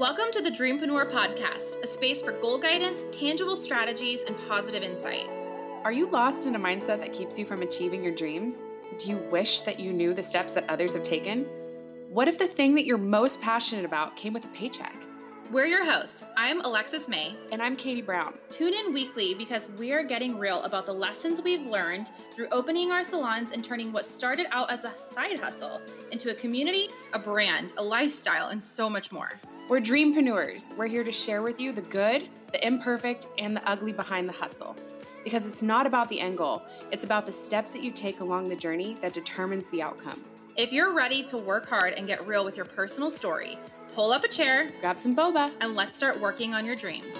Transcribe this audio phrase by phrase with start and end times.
[0.00, 5.28] Welcome to the Dreampreneur Podcast, a space for goal guidance, tangible strategies, and positive insight.
[5.84, 8.54] Are you lost in a mindset that keeps you from achieving your dreams?
[8.98, 11.44] Do you wish that you knew the steps that others have taken?
[12.08, 14.94] What if the thing that you're most passionate about came with a paycheck?
[15.50, 16.24] We're your hosts.
[16.36, 17.34] I'm Alexsis Mae.
[17.50, 18.34] And I'm Katie Brown.
[18.50, 22.92] Tune in weekly because we are getting real about the lessons we've learned through opening
[22.92, 25.80] our salons and turning what started out as a side hustle
[26.12, 29.40] into a community, a brand, a lifestyle, and so much more.
[29.68, 30.76] We're dreampreneurs.
[30.76, 34.32] We're here to share with you the good, the imperfect, and the ugly behind the
[34.32, 34.76] hustle.
[35.24, 38.48] Because it's not about the end goal, it's about the steps that you take along
[38.48, 40.22] the journey that determines the outcome.
[40.56, 43.56] If you're ready to work hard and get real with your personal story,
[43.92, 47.16] pull up a chair, grab some boba, and let's start working on your dreams.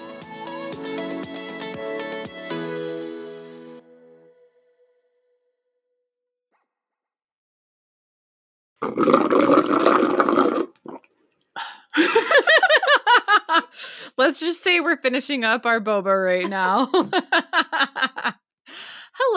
[14.17, 16.89] Let's just say we're finishing up our boba right now.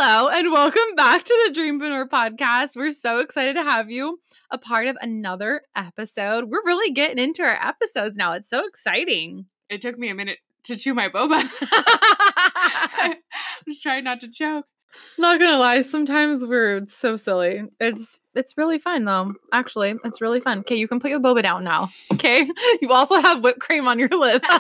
[0.07, 2.77] Hello, and welcome back to the Dreampreneur podcast.
[2.77, 6.51] We're so excited to have you a part of another episode.
[6.51, 8.35] We're really getting into our episodes now.
[8.35, 9.47] It's so exciting.
[9.71, 11.49] It took me a minute to chew my boba.
[11.63, 13.17] I
[13.67, 14.67] was trying not to choke.
[15.17, 17.63] Not gonna lie, sometimes we're so silly.
[17.81, 19.33] It's it's really fun though.
[19.55, 20.59] Actually, it's really fun.
[20.59, 21.89] Okay, you can put your boba down now.
[22.13, 22.47] Okay,
[22.83, 24.45] you also have whipped cream on your lip.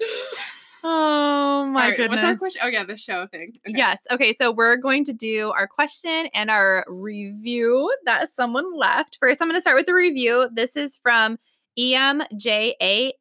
[0.84, 2.16] oh my right, goodness!
[2.16, 2.60] What's our question?
[2.64, 3.54] Oh yeah, the show thing.
[3.66, 3.76] Okay.
[3.76, 3.98] Yes.
[4.10, 9.18] Okay, so we're going to do our question and our review that someone left.
[9.20, 10.48] First, I'm going to start with the review.
[10.52, 11.38] This is from
[11.78, 13.14] EMJAYY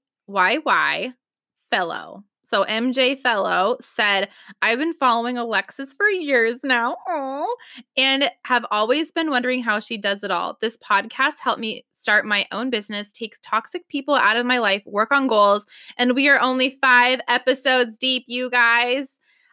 [1.72, 2.23] Fellow.
[2.45, 4.30] So MJ Fellow said,
[4.61, 7.47] I've been following Alexsis for years now Aww,
[7.97, 10.59] and have always been wondering how she does it all.
[10.61, 14.84] This podcast helped me start my own business, takes toxic people out of my life,
[14.86, 15.66] work on goals,
[15.98, 19.08] and we are only five episodes deep, you guys.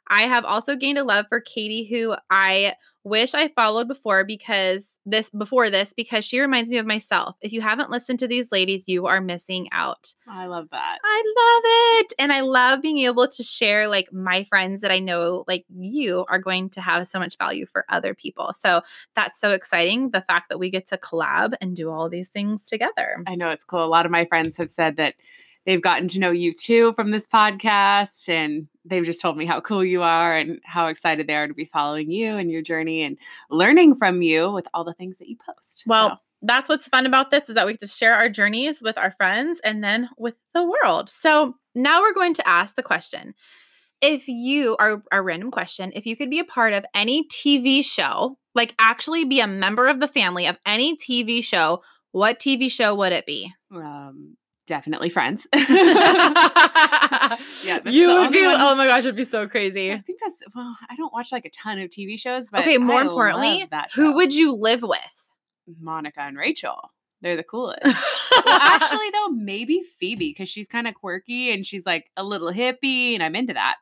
[0.08, 2.74] I have also gained a love for Katie, who I
[3.04, 7.36] wish I followed before because this before this because she reminds me of myself.
[7.40, 10.12] If you haven't listened to these ladies, you are missing out.
[10.28, 10.98] I love that.
[11.02, 11.62] I love
[12.00, 12.12] it.
[12.18, 16.24] And I love being able to share like my friends that I know like you
[16.28, 18.52] are going to have so much value for other people.
[18.58, 18.82] So
[19.16, 22.64] that's so exciting the fact that we get to collab and do all these things
[22.64, 23.16] together.
[23.26, 23.84] I know it's cool.
[23.84, 25.14] A lot of my friends have said that
[25.70, 29.60] they've gotten to know you too from this podcast and they've just told me how
[29.60, 33.02] cool you are and how excited they are to be following you and your journey
[33.02, 33.16] and
[33.50, 35.84] learning from you with all the things that you post.
[35.86, 36.16] Well, so.
[36.42, 39.12] that's what's fun about this is that we get to share our journeys with our
[39.12, 41.08] friends and then with the world.
[41.08, 43.32] So now we're going to ask the question.
[44.00, 47.84] If you are a random question, if you could be a part of any TV
[47.84, 51.80] show, like actually be a member of the family of any TV show,
[52.10, 53.52] what TV show would it be?
[53.72, 54.36] Um,
[54.70, 55.46] definitely friends.
[55.54, 55.66] yeah,
[57.84, 58.46] you would be.
[58.46, 58.56] One.
[58.60, 59.92] Oh my gosh, it'd be so crazy.
[59.92, 60.78] I think that's well.
[60.88, 62.78] I don't watch like a ton of TV shows, but okay.
[62.78, 65.00] More I importantly, who would you live with?
[65.80, 66.90] Monica and Rachel.
[67.20, 67.82] They're the coolest.
[67.84, 67.94] well,
[68.46, 73.14] actually, though, maybe Phoebe because she's kind of quirky and she's like a little hippie,
[73.14, 73.76] and I'm into that.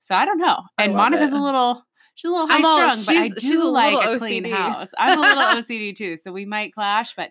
[0.00, 0.64] So I don't know.
[0.76, 1.36] And Monica's it.
[1.36, 1.82] a little.
[2.16, 4.90] She's a little high strung, but I do like a, a clean house.
[4.98, 7.14] I'm a little OCD too, so we might clash.
[7.14, 7.30] But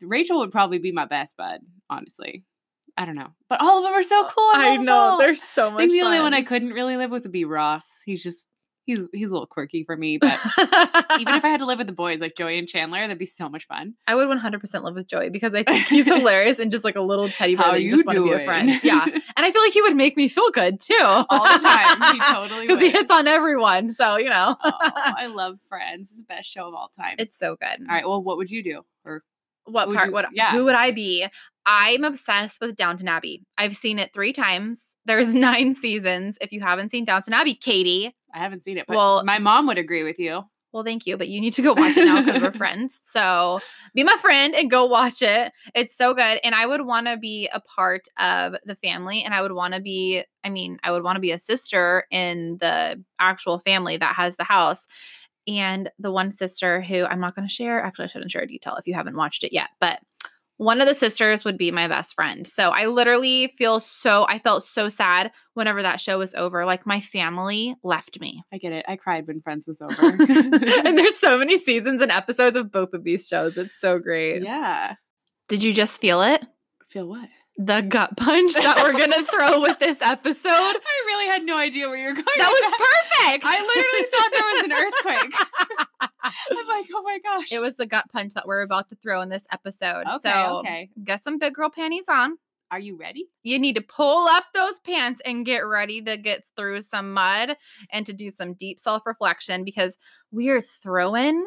[0.00, 1.60] Rachel would probably be my best bud,
[1.90, 2.44] honestly.
[2.96, 3.28] I don't know.
[3.48, 4.50] But all of them are so uh, cool.
[4.54, 5.16] I, I know.
[5.20, 6.06] They're so much I think the fun.
[6.08, 8.02] only one I couldn't really live with would be Ross.
[8.04, 8.48] He's just
[8.88, 10.36] he's he's a little quirky for me, but
[11.20, 13.26] even if I had to live with the boys like Joey and Chandler, that'd be
[13.26, 13.94] so much fun.
[14.08, 17.02] I would 100% live with Joey because I think he's hilarious and just like a
[17.02, 18.80] little teddy bear How you, you just want to be a friend.
[18.82, 19.06] Yeah.
[19.38, 20.98] And I feel like he would make me feel good too.
[21.00, 22.12] All the time.
[22.12, 23.88] He totally Because he hits on everyone.
[23.90, 24.56] So, you know.
[24.64, 26.10] oh, I love Friends.
[26.10, 27.14] It's the best show of all time.
[27.20, 27.86] It's so good.
[27.88, 28.04] All right.
[28.04, 28.82] Well, what would you do?
[29.04, 29.22] Or
[29.64, 30.06] what part?
[30.06, 30.26] You, what?
[30.32, 30.50] Yeah.
[30.50, 31.24] Who would I be?
[31.68, 33.44] I'm obsessed with Downton Abbey.
[33.58, 34.82] I've seen it three times.
[35.04, 36.38] There's nine seasons.
[36.40, 38.86] If you haven't seen Downton Abbey, Katie, I haven't seen it.
[38.88, 40.42] well, my mom would agree with you.
[40.72, 43.00] Well, thank you, but you need to go watch it now because we're friends.
[43.06, 43.60] So
[43.94, 45.52] be my friend and go watch it.
[45.74, 46.40] It's so good.
[46.44, 49.22] And I would want to be a part of the family.
[49.22, 52.04] And I would want to be, I mean, I would want to be a sister
[52.10, 54.86] in the actual family that has the house
[55.46, 57.82] and the one sister who I'm not going to share.
[57.82, 60.00] Actually, I shouldn't share a detail if you haven't watched it yet, but
[60.58, 62.46] one of the sisters would be my best friend.
[62.46, 66.66] So I literally feel so, I felt so sad whenever that show was over.
[66.66, 68.42] Like my family left me.
[68.52, 68.84] I get it.
[68.88, 69.94] I cried when Friends was over.
[70.08, 73.56] and there's so many seasons and episodes of both of these shows.
[73.56, 74.42] It's so great.
[74.42, 74.96] Yeah.
[75.48, 76.44] Did you just feel it?
[76.88, 77.28] Feel what?
[77.58, 80.48] The gut punch that we're gonna throw with this episode.
[80.48, 82.24] I really had no idea where you were going.
[82.38, 83.44] That was perfect.
[83.44, 85.34] I literally thought there was an earthquake.
[86.22, 87.52] I'm like, oh my gosh.
[87.52, 90.04] It was the gut punch that we're about to throw in this episode.
[90.06, 90.90] Okay, so okay.
[91.02, 92.38] get some big girl panties on.
[92.70, 93.28] Are you ready?
[93.42, 97.56] You need to pull up those pants and get ready to get through some mud
[97.90, 99.98] and to do some deep self reflection because
[100.30, 101.44] we are throwing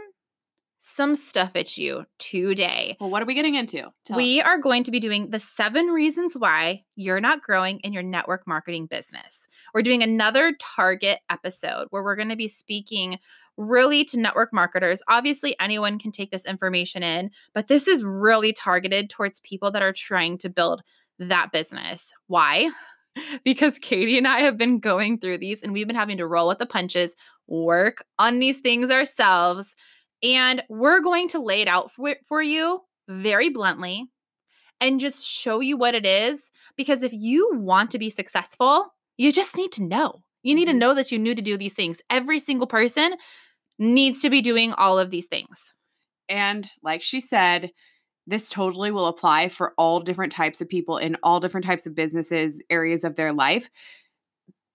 [1.02, 2.96] some stuff at you today.
[3.00, 3.88] Well, what are we getting into?
[4.06, 7.92] Tell we are going to be doing the seven reasons why you're not growing in
[7.92, 9.48] your network marketing business.
[9.74, 13.18] We're doing another target episode where we're going to be speaking
[13.58, 15.02] really to network marketers.
[15.08, 19.82] Obviously, anyone can take this information in, but this is really targeted towards people that
[19.82, 20.84] are trying to build
[21.18, 22.14] that business.
[22.28, 22.70] Why?
[23.44, 26.48] Because Katie and I have been going through these and we've been having to roll
[26.48, 27.14] with the punches,
[27.46, 29.76] work on these things ourselves.
[30.24, 34.08] And we're going to lay it out for, for you very bluntly
[34.80, 36.42] and just show you what it is.
[36.78, 38.88] Because if you want to be successful,
[39.18, 40.22] you just need to know.
[40.44, 40.78] You need to Mhm.
[40.80, 42.02] know that you need to do these things.
[42.10, 43.16] Every single person
[43.80, 45.74] needs to be doing all of these things.
[46.30, 47.72] And like she said,
[48.28, 51.96] this totally will apply for all different types of people in all different types of
[51.96, 53.70] businesses, areas of their life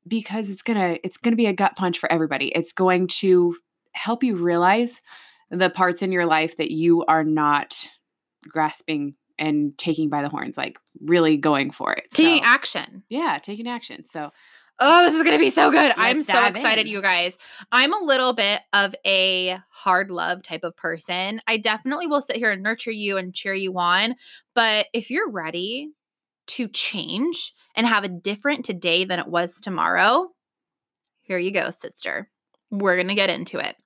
[0.08, 2.48] because it's going to it's going to be a gut punch for everybody.
[2.48, 3.56] It's going to
[3.92, 5.00] help you realize
[5.50, 7.88] the parts in your life that you are not
[8.48, 12.04] grasping and taking by the horns like really going for it.
[12.12, 13.02] Taking So, action.
[13.08, 14.04] yeah, taking action.
[14.06, 14.30] So,
[14.78, 15.90] Oh, this is going to be so good.
[15.96, 16.92] I'm so excited, in.
[16.92, 17.38] you guys.
[17.72, 21.40] I'm a little bit of a hard love type of person.
[21.46, 24.16] I definitely will sit here and nurture you and cheer you on.
[24.54, 25.92] But if you're ready
[26.48, 30.28] to change and have a different today than it was tomorrow,
[31.22, 32.28] here you go, sister.
[32.70, 33.76] We're going to get into it.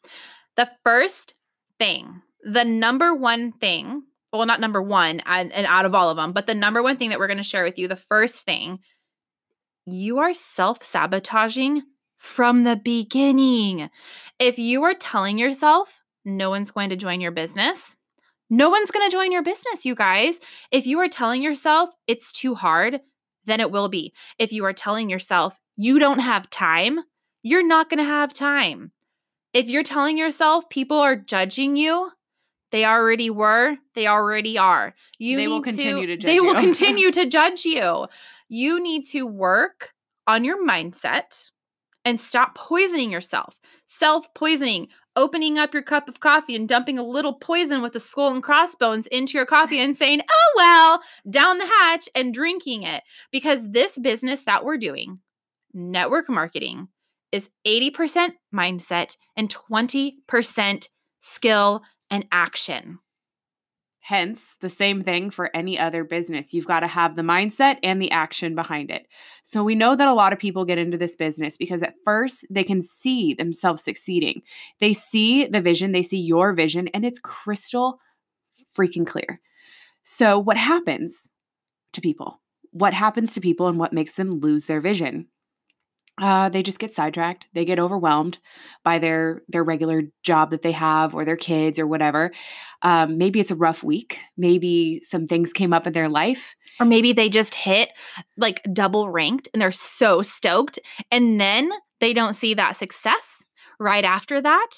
[0.56, 1.34] The first
[1.80, 6.16] thing, the number one thing, well, not number one, and, and out of all of
[6.16, 8.44] them, but the number one thing that we're going to share with you, the first
[8.44, 8.78] thing
[9.86, 11.82] you are self sabotaging
[12.16, 13.90] from the beginning.
[14.38, 17.96] If you are telling yourself no one's going to join your business,
[18.50, 20.38] no one's going to join your business, you guys.
[20.70, 23.00] If you are telling yourself it's too hard,
[23.46, 24.12] then it will be.
[24.38, 27.00] If you are telling yourself you don't have time,
[27.42, 28.92] you're not going to have time.
[29.52, 32.10] If you're telling yourself people are judging you,
[32.70, 34.94] they already were, they already are.
[35.18, 38.06] You They will continue to judge They will continue to judge you.
[38.48, 39.92] You need to work
[40.26, 41.50] on your mindset
[42.04, 43.58] and stop poisoning yourself.
[43.86, 48.00] Self poisoning, opening up your cup of coffee and dumping a little poison with the
[48.00, 52.84] skull and crossbones into your coffee and saying, oh, well, down the hatch and drinking
[52.84, 53.02] it.
[53.32, 55.18] Because this business that we're doing,
[55.74, 56.88] network marketing,
[57.32, 60.88] is 80% mindset and 20%
[61.20, 62.98] skill and action.
[64.02, 66.54] Hence, the same thing for any other business.
[66.54, 69.06] You've got to have the mindset and the action behind it.
[69.44, 72.46] So, we know that a lot of people get into this business because at first
[72.50, 74.42] they can see themselves succeeding.
[74.80, 78.00] They see the vision, they see your vision, and it's crystal
[78.76, 79.40] freaking clear.
[80.02, 81.30] So, what happens
[81.92, 82.40] to people?
[82.72, 85.28] What happens to people and what makes them lose their vision?
[86.20, 87.46] Uh, they just get sidetracked.
[87.54, 88.38] They get overwhelmed
[88.84, 92.30] by their their regular job that they have, or their kids, or whatever.
[92.82, 94.18] Um, maybe it's a rough week.
[94.36, 96.54] Maybe some things came up in their life.
[96.78, 97.90] Or maybe they just hit
[98.36, 100.78] like double ranked and they're so stoked.
[101.10, 101.70] And then
[102.00, 103.26] they don't see that success
[103.78, 104.70] right after that.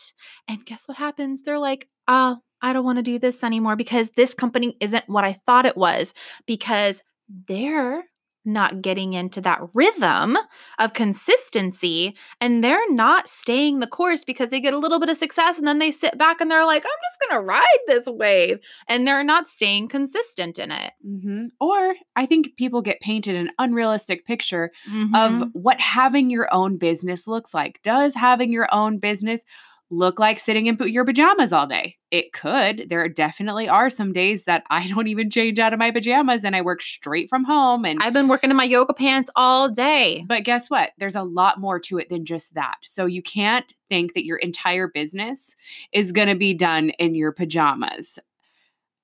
[0.49, 1.43] And guess what happens?
[1.43, 5.25] They're like, oh, I don't want to do this anymore because this company isn't what
[5.25, 6.15] I thought it was
[6.47, 7.03] because
[7.49, 8.05] they're
[8.45, 10.37] not getting into that rhythm
[10.79, 15.17] of consistency and they're not staying the course because they get a little bit of
[15.17, 18.07] success and then they sit back and they're like, I'm just going to ride this
[18.07, 18.59] wave.
[18.89, 20.93] And they're not staying consistent in it.
[21.05, 25.15] hmm Or I think people get painted an unrealistic picture Mhm.
[25.15, 27.81] of what having your own business looks like.
[27.83, 29.45] Does having your own business
[29.93, 31.97] look like sitting in your pajamas all day?
[32.11, 32.87] It could.
[32.89, 36.57] There definitely are some days that I don't even change out of my pajamas and
[36.57, 40.25] I work straight from home and I've been working in my yoga pants all day.
[40.27, 40.91] but guess what?
[40.99, 42.77] There's a lot more to it than just that.
[42.83, 45.55] So you can't think that your entire business
[45.93, 48.19] is going to be done in your pajamas.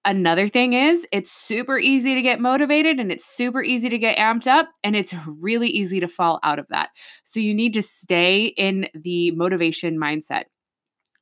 [0.04, 4.16] Another thing is, it's super easy to get motivated and it's super easy to get
[4.16, 6.90] amped up, and it's really easy to fall out of that.
[7.24, 10.44] So, you need to stay in the motivation mindset.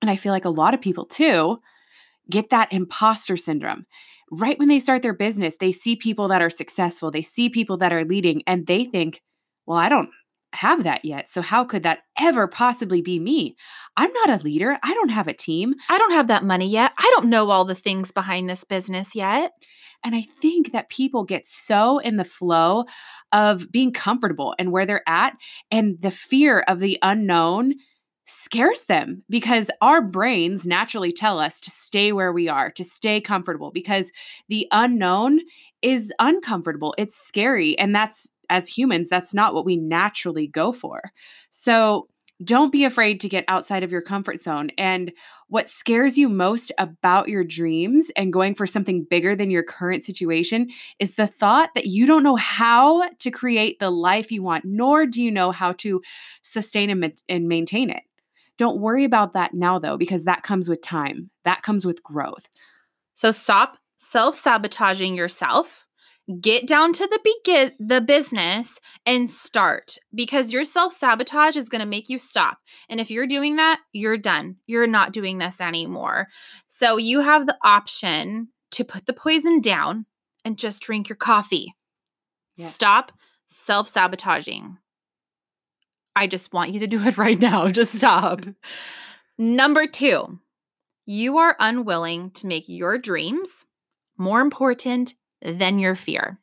[0.07, 1.59] And I feel like a lot of people too
[2.31, 3.87] get that imposter syndrome.
[4.31, 7.77] Right when they start their business, they see people that are successful, they see people
[7.79, 9.21] that are leading, and they think,
[9.67, 10.11] well, I don't
[10.53, 11.29] have that yet.
[11.29, 13.57] So, how could that ever possibly be me?
[13.97, 14.79] I'm not a leader.
[14.81, 15.75] I don't have a team.
[15.91, 16.93] I don't have that money yet.
[16.97, 19.51] I don't know all the things behind this business yet.
[20.05, 22.85] And I think that people get so in the flow
[23.33, 25.33] of being comfortable and where they're at,
[25.73, 27.75] and the fear of the unknown
[28.27, 33.21] scares them because our brains naturally tell us to stay where we are, to stay
[33.21, 34.11] comfortable because
[34.49, 35.41] the unknown
[35.81, 36.95] is uncomfortable.
[36.99, 37.79] It's scary.
[37.79, 41.13] And that's, as humans, that's not what we naturally go for.
[41.51, 42.09] So
[42.45, 44.71] don't be afraid to get outside of your comfort zone.
[44.77, 45.13] And
[45.49, 50.05] what scares you most about your dreams and going for something bigger than your current
[50.05, 50.69] situation
[50.99, 55.07] is the thought that you don't know how to create the life you want, nor
[55.07, 56.03] do you know how to
[56.43, 58.03] sustain and, and maintain it.
[58.59, 62.49] Don't worry about that now, though, because that comes with time, that comes with growth.
[63.15, 65.87] So stop self sabotaging yourself.
[66.41, 68.69] Get down to the begin the business
[69.05, 72.59] and start because your self-sabotage is going to make you stop.
[72.89, 74.57] And if you're doing that you're done.
[74.67, 76.27] You're not doing this anymore.
[76.67, 80.05] So you have the option to put the poison down
[80.45, 81.73] and just drink your coffee.
[82.57, 82.75] Yes.
[82.75, 83.13] stop
[83.47, 84.79] self-sabotaging
[86.17, 88.41] i just want you to do it right now just stop
[89.39, 90.39] number 2
[91.07, 93.49] you are unwilling to make your dreams
[94.19, 96.41] more important than your fear.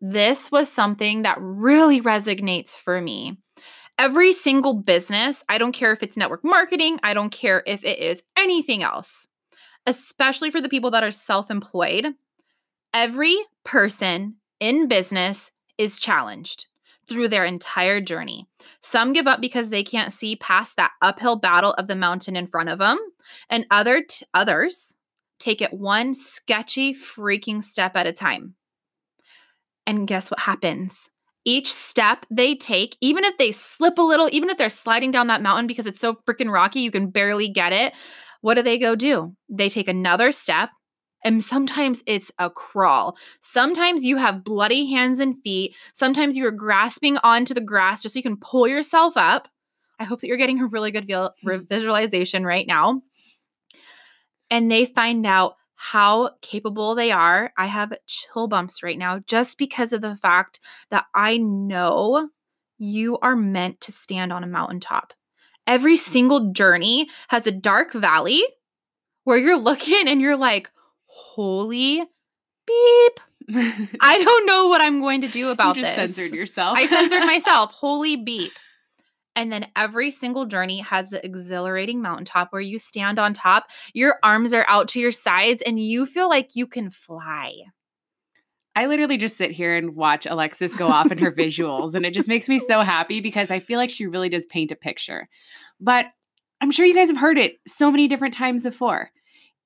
[0.00, 3.38] This was something that really resonates for me.
[3.98, 7.98] Every single business, I don't care if it's network marketing, I don't care if it
[7.98, 9.28] is anything else,
[9.86, 12.06] especially for the people that are self employed,
[12.92, 16.66] every person in business is challenged
[17.08, 18.46] through their entire journey.
[18.80, 22.46] Some give up because they can't see past that uphill battle of the mountain in
[22.46, 22.98] front of them,
[23.50, 24.96] and other t- others
[25.38, 28.54] take it one sketchy freaking step at a time.
[29.86, 31.10] And guess what happens?
[31.44, 35.26] Each step they take, even if they slip a little, even if they're sliding down
[35.26, 37.92] that mountain because it's so freaking rocky, you can barely get it.
[38.40, 39.34] What do they go do?
[39.50, 40.70] They take another step,
[41.24, 43.16] and sometimes it's a crawl.
[43.40, 45.74] Sometimes you have bloody hands and feet.
[45.94, 49.48] Sometimes you are grasping onto the grass just so you can pull yourself up.
[49.98, 51.10] I hope that you're getting a really good
[51.68, 53.02] visualization right now
[54.50, 57.52] and they find out how capable they are.
[57.58, 62.28] I have chill bumps right now just because of the fact that I know
[62.78, 65.12] you are meant to stand on a mountaintop.
[65.66, 66.00] Every mm.
[66.00, 68.42] single journey has a dark valley
[69.24, 70.70] where you're looking and you're like,
[71.14, 72.02] holy
[72.66, 73.20] beep.
[74.00, 75.82] I don't know what I'm going to do about this.
[75.82, 75.94] you this.
[75.94, 76.78] censored yourself.
[76.78, 77.70] I censored myself.
[77.72, 78.52] Holy beep.
[79.36, 84.16] And then every single journey has the exhilarating mountaintop where you stand on top, your
[84.22, 87.52] arms are out to your sides, and you feel like you can fly.
[88.76, 92.14] I literally just sit here and watch Alexsis go off in her visuals, and it
[92.14, 95.28] just makes me so happy because I feel like she really does paint a picture.
[95.80, 96.06] But
[96.60, 99.10] I'm sure you guys have heard it so many different times before.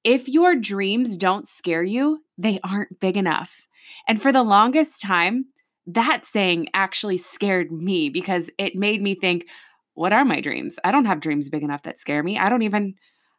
[0.05, 3.63] If your dreams don't scare you, they aren't big enough.
[4.07, 5.47] And for the longest time,
[5.87, 9.47] that saying actually scared me because it made me think,
[9.95, 10.79] what are my dreams?
[10.85, 12.39] I don't have dreams big enough that scare me.
[12.39, 12.95] I don't even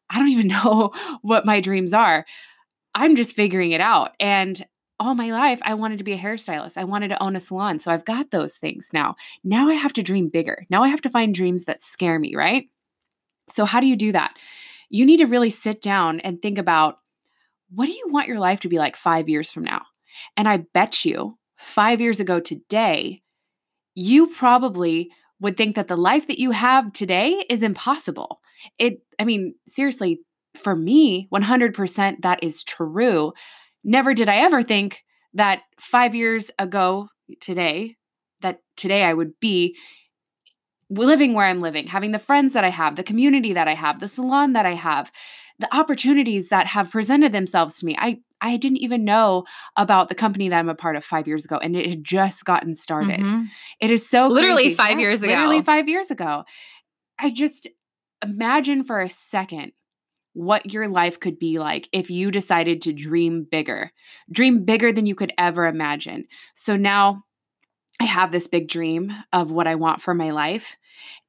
[0.10, 2.26] I don't even know what my dreams are.
[2.96, 4.12] I'm just figuring it out.
[4.20, 4.66] And
[5.00, 6.78] all my life, I wanted to be a hairstylist.
[6.78, 7.80] I wanted to own a salon.
[7.80, 9.16] So I've got those things now.
[9.44, 10.66] Now I have to dream bigger.
[10.70, 12.66] Now I have to find dreams that scare me, right?
[13.50, 14.36] So, how do you do that?
[14.90, 16.98] You need to really sit down and think about
[17.72, 19.84] what do you want your life to be like five years from now?
[20.36, 23.22] And I bet you five years ago today,
[23.94, 28.42] you probably would think that the life that you have today is impossible.
[28.78, 30.20] It, I mean, seriously,
[30.56, 33.34] for me, 100% that is true.
[33.84, 35.04] Never did I ever think
[35.34, 37.96] that five years ago today,
[38.42, 39.76] that today I would be
[40.90, 44.00] living where I'm living, having the friends that I have, the community that I have,
[44.00, 45.12] the salon that I have,
[45.60, 47.96] the opportunities that have presented themselves to me.
[48.00, 49.44] I I didn't even know
[49.76, 52.46] about the company that I'm a part of five years ago, and it had just
[52.46, 53.20] gotten started.
[53.20, 53.46] Mm-hmm.
[53.82, 54.76] It is so literally crazy.
[54.76, 55.32] five yeah, years ago.
[55.32, 56.44] Literally five years ago.
[57.20, 57.68] I just
[58.24, 59.74] imagine for a second
[60.34, 63.92] what your life could be like if you decided to dream bigger,
[64.32, 66.26] dream bigger than you could ever imagine.
[66.56, 67.24] So now
[68.00, 70.78] I have this big dream of what I want for my life,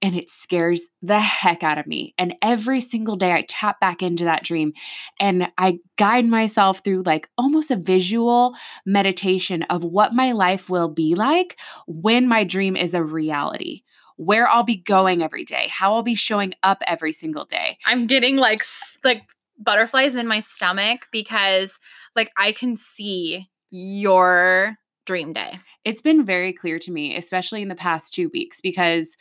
[0.00, 2.14] and it scares the heck out of me.
[2.16, 4.72] And every single day, I tap back into that dream
[5.18, 8.54] and I guide myself through like almost a visual
[8.86, 13.82] meditation of what my life will be like when my dream is a reality.
[14.16, 17.78] Where I'll be going every day, how I'll be showing up every single day.
[17.86, 18.62] I'm getting like
[19.02, 19.22] like
[19.58, 21.72] butterflies in my stomach because
[22.14, 24.76] like I can see your
[25.10, 25.50] dream day
[25.84, 29.16] it's been very clear to me, especially in the past two weeks, because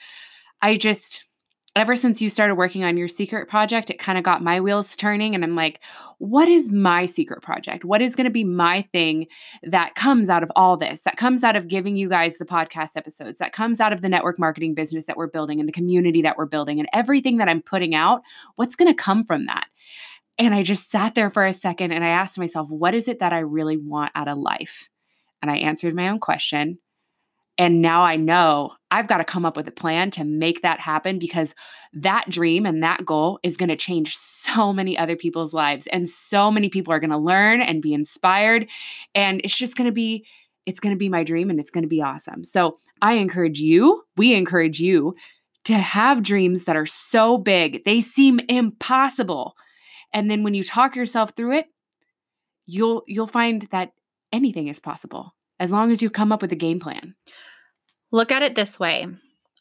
[0.62, 1.24] I just,
[1.75, 4.96] ever since you started working on your secret project, it kind of got my wheels
[4.98, 5.36] turning.
[5.36, 5.79] And I'm like,
[6.17, 7.86] what is my secret project?
[7.86, 9.27] What is going to be my thing
[9.63, 12.98] that comes out of all this, that comes out of giving you guys the podcast
[12.98, 16.22] episodes, that comes out of the network marketing business that we're building and the community
[16.24, 18.22] that we're building and everything that I'm putting out?
[18.55, 19.67] What's going to come from that?
[20.38, 23.19] And I just sat there for a second and I asked myself, what is it
[23.19, 24.89] that I really want out of life?
[25.41, 26.79] And I answered my own question.
[27.58, 30.79] And now I know I've got to come up with a plan to make that
[30.79, 31.53] happen because
[31.91, 35.86] that dream and that goal is going to change so many other people's lives.
[35.88, 38.69] And so many people are going to learn and be inspired.
[39.13, 40.25] And it's just going to be,
[40.65, 42.46] it's going to be my dream and it's going to be awesome.
[42.46, 45.15] So I encourage you, we encourage you
[45.65, 49.55] to have dreams that are so big, they seem impossible.
[50.13, 51.65] And then when you talk yourself through it,
[52.65, 53.91] you'll you'll find that
[54.31, 57.15] anything is possible as long as you come up with a game plan.
[58.12, 59.07] Look at it this way.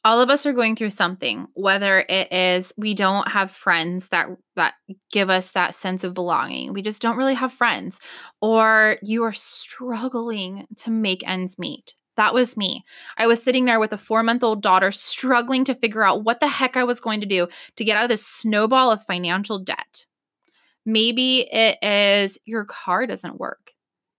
[0.04, 4.28] All of us are going through something, whether it is we don't have friends that
[4.54, 4.75] that
[5.10, 6.72] give us that sense of belonging.
[6.72, 7.98] We just don't really have friends
[8.40, 11.94] or you are struggling to make ends meet.
[12.16, 12.84] That was me.
[13.16, 16.76] I was sitting there with a 4-month-old daughter struggling to figure out what the heck
[16.76, 20.06] I was going to do to get out of this snowball of financial debt.
[20.87, 23.72] Maybe it is your car doesn't work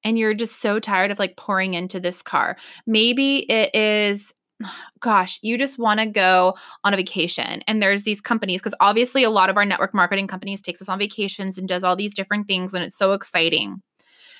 [0.03, 2.57] and you're just so tired of like pouring into this car.
[2.85, 4.33] Maybe it is
[4.99, 9.23] gosh, you just want to go on a vacation and there's these companies because obviously
[9.23, 12.13] a lot of our network marketing companies takes us on vacations and does all these
[12.13, 13.81] different things and it's so exciting.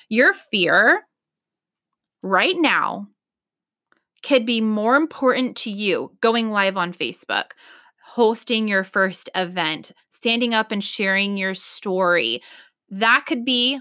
[0.08, 1.02] Your fear
[2.22, 3.06] right now
[4.22, 7.52] could be more important to you going live on Facebook,
[8.02, 12.42] hosting your first event, standing up and sharing your story.
[12.90, 13.80] That could be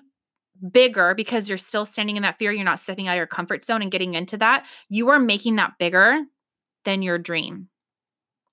[0.71, 3.65] bigger because you're still standing in that fear, you're not stepping out of your comfort
[3.65, 6.19] zone and getting into that, you are making that bigger
[6.85, 7.69] than your dream.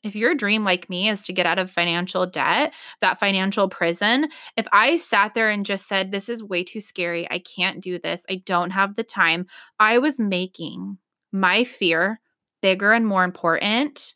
[0.03, 4.29] If your dream, like me, is to get out of financial debt, that financial prison,
[4.57, 7.99] if I sat there and just said, This is way too scary, I can't do
[7.99, 9.47] this, I don't have the time,
[9.81, 10.99] I was making
[11.33, 12.21] my fear
[12.63, 14.15] bigger and more important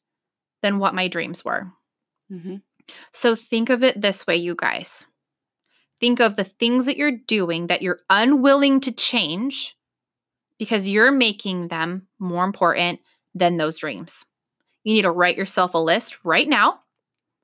[0.62, 1.72] than what my dreams were.
[2.30, 2.56] Mm-hmm.
[3.12, 5.06] So think of it this way, you guys
[6.00, 9.76] think of the things that you're doing that you're unwilling to change
[10.58, 13.00] because you're making them more important
[13.34, 14.26] than those dreams.
[14.84, 16.80] You need to write yourself a list right now.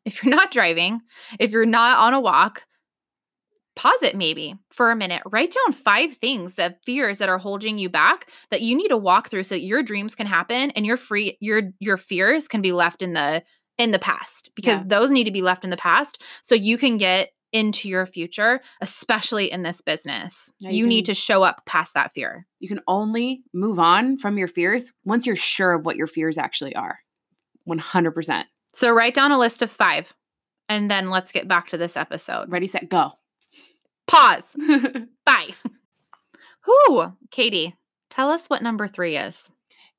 [0.04, 1.00] If you're not driving,
[1.40, 2.62] if you're not on a walk,
[3.74, 5.22] pause it maybe for a minute.
[5.26, 8.96] Write down five things that fears that are holding you back that you need to
[8.96, 12.62] walk through so that your dreams can happen and your free your your fears can
[12.62, 13.42] be left in the
[13.78, 14.84] in the past because yeah.
[14.86, 18.60] those need to be left in the past so you can get into your future,
[18.82, 20.52] especially in this business.
[20.60, 22.46] Yeah, you, you can, need to show up past that fear.
[22.60, 26.36] You can only move on from your fears once you're sure of what your fears
[26.36, 26.98] actually are.
[27.66, 28.44] 100%.
[28.74, 30.12] So write down a list of five
[30.68, 32.50] and then let's get back to this episode.
[32.50, 33.12] Ready, set, go.
[34.06, 34.42] Pause.
[35.24, 35.54] Bye.
[36.66, 37.74] Whoo, Katie,
[38.10, 39.34] tell us what number three is.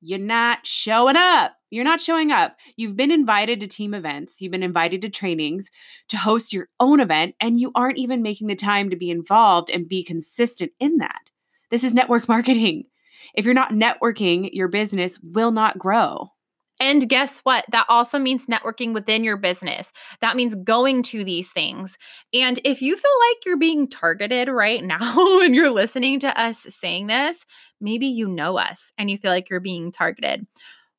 [0.01, 2.55] You're not showing up you're not showing up.
[2.77, 5.69] You've been invited to team events, you've been invited to trainings
[6.09, 9.69] to host your own event, and you aren't even making the time to be involved
[9.69, 11.21] and be consistent in that.
[11.69, 12.85] This is network marketing.
[13.33, 16.31] If you're not networking, your business will not grow.
[16.79, 17.65] And guess what?
[17.71, 19.91] That also means networking within your business.
[20.21, 21.97] That means going to these things.
[22.33, 26.59] And if you feel like you're being targeted right now and you're listening to us
[26.69, 27.37] saying this,
[27.81, 30.45] maybe you know us and you feel like you're being targeted.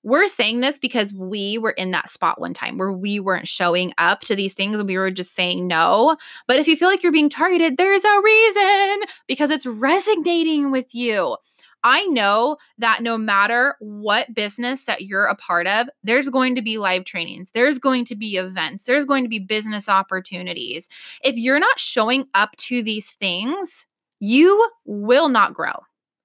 [0.04, 3.92] We're saying this because we were in that spot one time where we weren't showing
[3.98, 6.16] up to these things and we were just saying no.
[6.46, 10.94] But if you feel like you're being targeted, there's a reason because it's resonating with
[10.94, 11.36] you.
[11.84, 16.62] I know that no matter what business that you're a part of, there's going to
[16.62, 20.88] be live trainings, there's going to be events, there's going to be business opportunities.
[21.22, 23.86] If you're not showing up to these things,
[24.20, 25.72] you will not grow.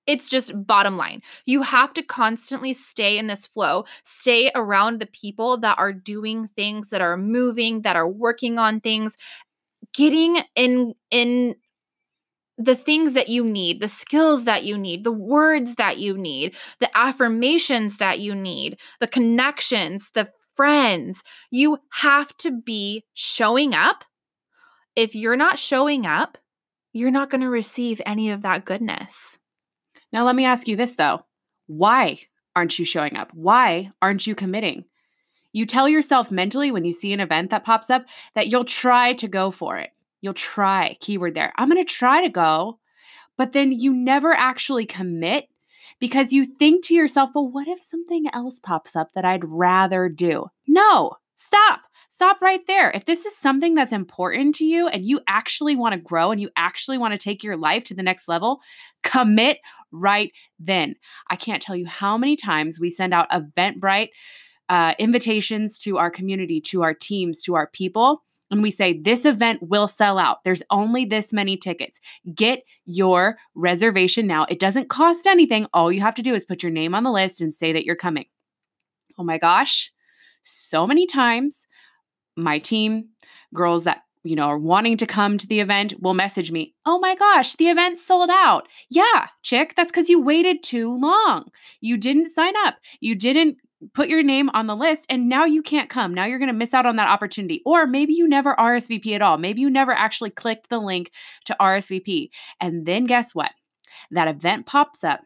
[0.05, 1.21] It's just bottom line.
[1.45, 6.47] You have to constantly stay in this flow, stay around the people that are doing
[6.47, 9.17] things, that are moving, that are working on things,
[9.93, 11.55] getting in in
[12.57, 16.55] the things that you need, the skills that you need, the words that you need,
[16.79, 21.23] the affirmations that you need, the connections, the friends.
[21.49, 24.03] You have to be showing up.
[24.95, 26.37] If you're not showing up,
[26.91, 29.39] you're not going to receive any of that goodness.
[30.11, 31.25] Now, let me ask you this though
[31.67, 32.19] why
[32.55, 33.31] aren't you showing up?
[33.33, 34.85] Why aren't you committing?
[35.53, 39.13] You tell yourself mentally when you see an event that pops up that you'll try
[39.13, 39.91] to go for it.
[40.23, 41.51] You'll try, keyword there.
[41.57, 42.79] I'm going to try to go,
[43.37, 45.49] but then you never actually commit
[45.99, 50.07] because you think to yourself, well, what if something else pops up that I'd rather
[50.07, 50.45] do?
[50.65, 51.81] No, stop.
[52.09, 52.89] stop right there.
[52.91, 56.39] If this is something that's important to you and you actually want to grow and
[56.39, 58.61] you actually want to take your life to the next level,
[59.03, 59.59] commit
[59.91, 60.95] right then.
[61.29, 64.09] I can't tell you how many times we send out Eventbrite
[64.69, 68.23] uh, invitations to our community, to our teams, to our people.
[68.51, 70.43] And we say, this event will sell out.
[70.43, 71.99] There's only this many tickets.
[72.35, 74.45] Get your reservation now.
[74.49, 75.67] It doesn't cost anything.
[75.73, 77.85] All you have to do is put your name on the list and say that
[77.85, 78.25] you're coming.
[79.17, 79.91] Oh my gosh,
[80.43, 81.67] so many times
[82.35, 83.09] my team,
[83.53, 86.99] girls that you know, are wanting to come to the event will message me, Oh
[86.99, 88.67] my gosh, the event sold out.
[88.89, 91.49] Yeah, chick, that's because you waited too long.
[91.81, 92.75] You didn't sign up.
[93.01, 93.57] You didn't
[93.93, 96.13] put your name on the list and now you can't come.
[96.13, 97.61] Now you're going to miss out on that opportunity.
[97.65, 99.37] Or maybe you never RSVP at all.
[99.37, 101.11] Maybe you never actually clicked the link
[101.45, 102.29] to RSVP.
[102.59, 103.51] And then guess what?
[104.11, 105.21] That event pops up.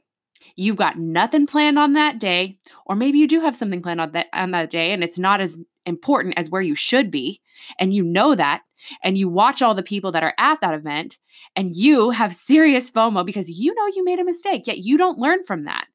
[0.55, 4.11] You've got nothing planned on that day, or maybe you do have something planned on
[4.13, 7.41] that on that day and it's not as important as where you should be,
[7.79, 8.61] and you know that,
[9.03, 11.17] and you watch all the people that are at that event,
[11.55, 15.19] and you have serious FOMO because you know you made a mistake, yet you don't
[15.19, 15.87] learn from that.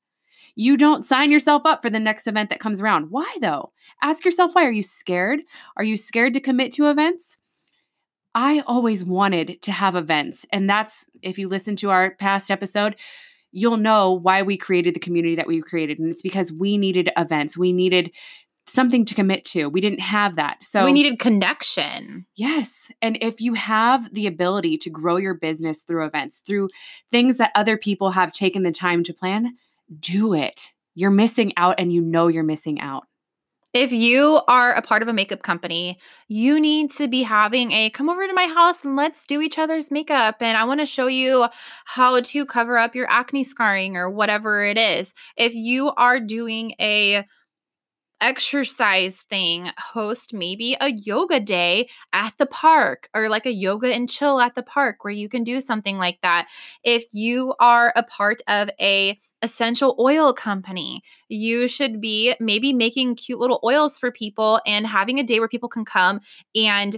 [0.55, 3.07] You don't sign yourself up for the next event that comes around.
[3.11, 3.73] Why though?
[4.03, 4.65] Ask yourself why.
[4.65, 5.41] Are you scared?
[5.77, 7.39] Are you scared to commit to events?
[8.35, 10.47] I always wanted to have events.
[10.53, 12.97] And that's, if you listen to our past episode,
[13.51, 15.99] you'll know why we created the community that we created.
[15.99, 17.57] And it's because we needed events.
[17.57, 18.11] We needed
[18.67, 19.67] something to commit to.
[19.67, 20.63] We didn't have that.
[20.65, 22.25] So we needed connection.
[22.37, 22.91] Yes.
[23.03, 26.69] And if you have the ability to grow your business through events, through
[27.11, 29.57] things that other people have taken the time to plan,
[30.01, 30.71] do it.
[30.95, 33.05] You're missing out and you know you're missing out.
[33.75, 37.89] If you are a part of a makeup company, you need to be having a
[37.89, 40.37] come over to my house and let's do each other's makeup.
[40.41, 41.47] And I want to show you
[41.87, 45.15] how to cover up your acne scarring or whatever it is.
[45.39, 47.27] If you are doing a
[48.23, 54.09] exercise thing, host maybe a yoga day at the park or like a yoga and
[54.09, 56.49] chill at the park where you can do something like that.
[56.85, 63.17] If you are a part of a essential oil company, you should be maybe making
[63.17, 66.21] cute little oils for people and having a day where people can come
[66.55, 66.97] and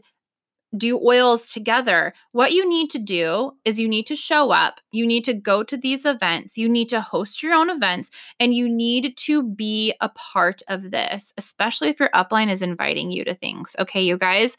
[0.76, 2.14] do oils together.
[2.32, 5.62] What you need to do is you need to show up, you need to go
[5.62, 8.10] to these events, you need to host your own events,
[8.40, 13.10] and you need to be a part of this, especially if your upline is inviting
[13.10, 13.76] you to things.
[13.78, 14.56] Okay, you guys.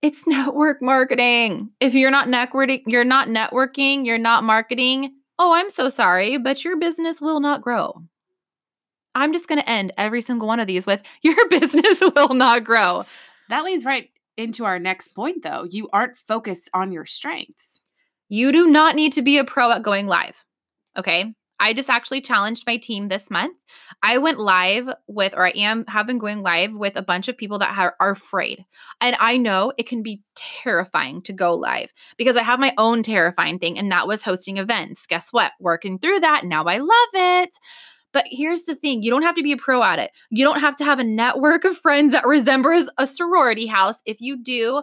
[0.00, 1.70] It's network marketing.
[1.80, 5.14] If you're not networking, you're not networking, you're not marketing.
[5.38, 8.02] Oh, I'm so sorry, but your business will not grow.
[9.14, 12.64] I'm just going to end every single one of these with your business will not
[12.64, 13.04] grow.
[13.48, 15.66] That leads right into our next point, though.
[15.68, 17.80] You aren't focused on your strengths.
[18.28, 20.44] You do not need to be a pro at going live.
[20.96, 21.34] Okay.
[21.60, 23.60] I just actually challenged my team this month.
[24.00, 27.36] I went live with, or I am, have been going live with a bunch of
[27.36, 28.64] people that are, afraid.
[29.00, 33.02] And I know it can be terrifying to go live because I have my own
[33.02, 35.06] terrifying thing, and that was hosting events.
[35.08, 35.50] Guess what?
[35.58, 36.44] Working through that.
[36.44, 37.58] Now I love it.
[38.18, 40.10] But here's the thing you don't have to be a pro at it.
[40.30, 43.94] You don't have to have a network of friends that resembles a sorority house.
[44.06, 44.82] If you do,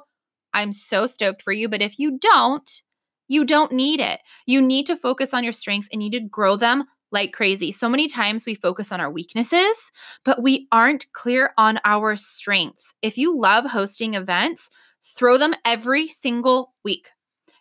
[0.54, 1.68] I'm so stoked for you.
[1.68, 2.82] But if you don't,
[3.28, 4.22] you don't need it.
[4.46, 7.74] You need to focus on your strengths and you need to grow them like crazy.
[7.74, 9.76] So many times we focus on our weaknesses,
[10.24, 12.96] but we aren't clear on our strengths.
[13.02, 14.70] If you love hosting events,
[15.18, 17.10] throw them every single week.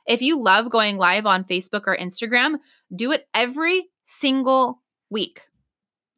[0.07, 2.59] If you love going live on Facebook or Instagram,
[2.95, 5.41] do it every single week.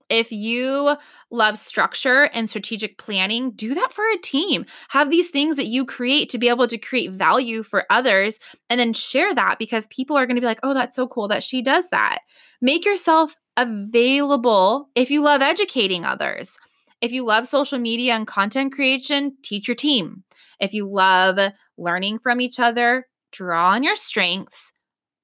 [0.09, 0.97] If you
[1.31, 4.65] love structure and strategic planning, do that for a team.
[4.89, 8.39] Have these things that you create to be able to create value for others
[8.71, 11.29] and then share that because people are going to be like, oh, that's so cool
[11.29, 12.21] that she does that.
[12.61, 16.57] Make yourself available if you love educating others.
[17.01, 20.23] If you love social media and content creation, teach your team.
[20.61, 24.73] If you love learning from each other, draw on your strengths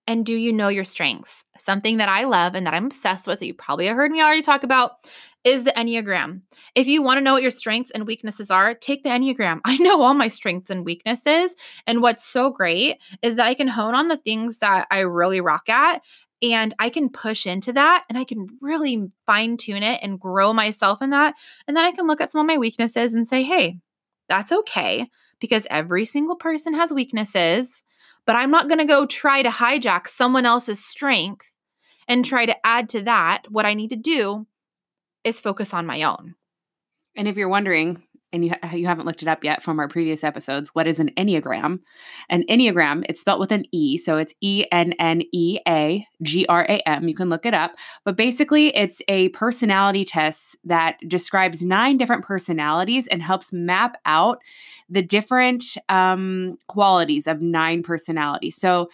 [0.07, 1.45] and do you know your strengths?
[1.59, 4.21] Something that I love and that I'm obsessed with, that you probably have heard me
[4.21, 4.93] already talk about,
[5.45, 6.43] is the Enneagram.
[6.75, 9.61] If you want to know what your strengths and weaknesses are, take the Enneagram.
[9.65, 11.55] I know all my strengths and weaknesses.
[11.87, 15.41] And what's so great is that I can hone on the things that I really
[15.41, 16.03] rock at
[16.43, 20.53] and I can push into that and I can really fine tune it and grow
[20.53, 21.35] myself in that.
[21.69, 23.79] And then I can look at some of my weaknesses and say, hey,
[24.29, 27.85] that's okay because every single person has weaknesses
[28.27, 31.53] but I'm not going to go try to hijack someone else's strength
[32.09, 33.45] and try to add to that.
[33.51, 34.47] What I need to do
[35.25, 36.35] is focus on my own.
[37.17, 39.88] And if you're wondering, and you, ha- you haven't looked it up yet from our
[39.88, 41.81] previous episodes, what is an Enneagram?
[42.29, 43.97] An Enneagram, it's spelled with an E.
[43.99, 47.09] So it's E N N E A G R A M.
[47.09, 47.73] You can look it up.
[48.05, 54.38] But basically, it's a personality test that describes nine different personalities and helps map out
[54.88, 58.57] the different um, qualities of nine personalities.
[58.57, 58.88] So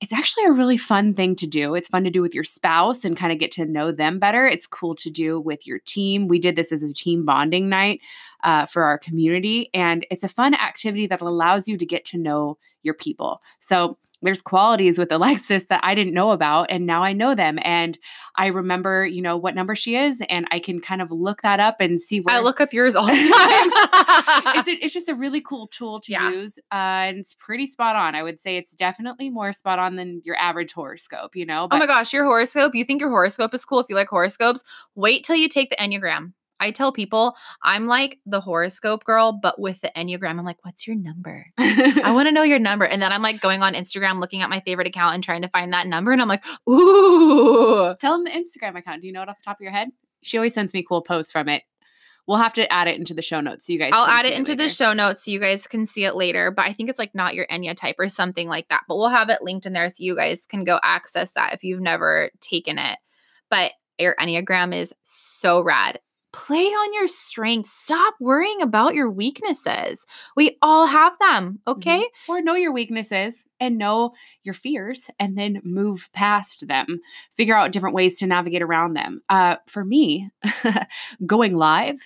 [0.00, 1.74] it's actually a really fun thing to do.
[1.74, 4.46] It's fun to do with your spouse and kind of get to know them better.
[4.46, 6.28] It's cool to do with your team.
[6.28, 8.00] We did this as a team bonding night
[8.44, 12.18] uh, for our community, and it's a fun activity that allows you to get to
[12.18, 13.40] know your people.
[13.60, 17.58] So there's qualities with Alexsis that I didn't know about and now I know them
[17.62, 17.98] and
[18.36, 21.60] I remember, you know, what number she is and I can kind of look that
[21.60, 23.24] up and see where I look up yours all the time.
[24.58, 26.30] it's a, it's just a really cool tool to Yeah.
[26.30, 28.14] use uh, and it's pretty spot on.
[28.14, 31.68] I would say it's definitely more spot on than your average horoscope, you know.
[31.70, 32.74] oh my gosh, your horoscope.
[32.74, 34.62] You think your horoscope is cool if you like horoscopes?
[34.94, 36.32] Wait till you take the Enneagram.
[36.64, 40.38] I tell people I'm like the horoscope girl, but with the Enneagram.
[40.38, 41.46] I'm like, what's your number?
[41.58, 42.86] I want to know your number.
[42.86, 45.48] And then I'm like going on Instagram, looking at my favorite account and trying to
[45.48, 46.10] find that number.
[46.12, 47.94] And I'm like, ooh.
[48.00, 49.02] Tell them the Instagram account.
[49.02, 49.88] Do you know it off the top of your head?
[50.22, 51.62] She always sends me cool posts from it.
[52.26, 53.90] We'll have to add it into the show notes so you guys.
[53.92, 54.62] I'll can add see it into later.
[54.62, 56.50] the show notes so you guys can see it later.
[56.50, 58.84] But I think it's like not your Enya type or something like that.
[58.88, 61.62] But we'll have it linked in there so you guys can go access that if
[61.62, 62.98] you've never taken it.
[63.50, 66.00] But your Enneagram is so rad.
[66.34, 67.70] Play on your strengths.
[67.72, 70.04] Stop worrying about your weaknesses.
[70.34, 72.00] We all have them, okay?
[72.00, 72.28] Mhm.
[72.28, 77.00] Or know your weaknesses and know your fears and then move past them.
[77.36, 79.22] Figure out different ways to navigate around them.
[79.28, 80.28] Uh, for me,
[81.26, 82.00] going live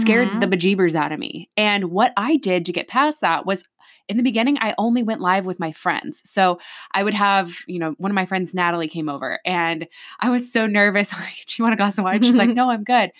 [0.00, 0.40] scared Mhm.
[0.40, 1.48] the bejeebers out of me.
[1.56, 3.68] And what I did to get past that was
[4.08, 6.22] in the beginning, I only went live with my friends.
[6.28, 6.58] So
[6.92, 9.86] I would have, you know, one of my friends, Natalie, came over and
[10.20, 11.10] I was so nervous.
[11.20, 12.22] Like, do you want a glass of wine?
[12.22, 13.10] She's like, no, I'm good.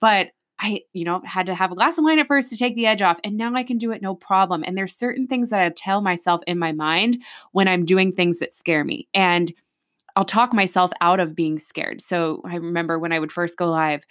[0.00, 0.28] But
[0.60, 2.86] I, you know, had to have a glass of wine at first to take the
[2.86, 3.20] edge off.
[3.22, 4.64] And now I can do it no problem.
[4.66, 8.40] And there's certain things that I tell myself in my mind when I'm doing things
[8.40, 9.08] that scare me.
[9.14, 9.52] And
[10.16, 12.02] I'll talk myself out of being scared.
[12.02, 14.02] So I remember when I would first go live,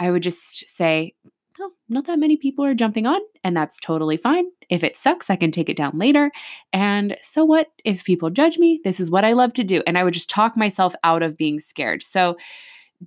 [0.00, 1.14] I would just say,
[1.60, 4.46] Oh, not that many people are jumping on, and that's totally fine.
[4.70, 6.32] If it sucks, I can take it down later.
[6.72, 7.68] And so what?
[7.84, 9.80] If people judge me, this is what I love to do.
[9.86, 12.02] And I would just talk myself out of being scared.
[12.02, 12.36] So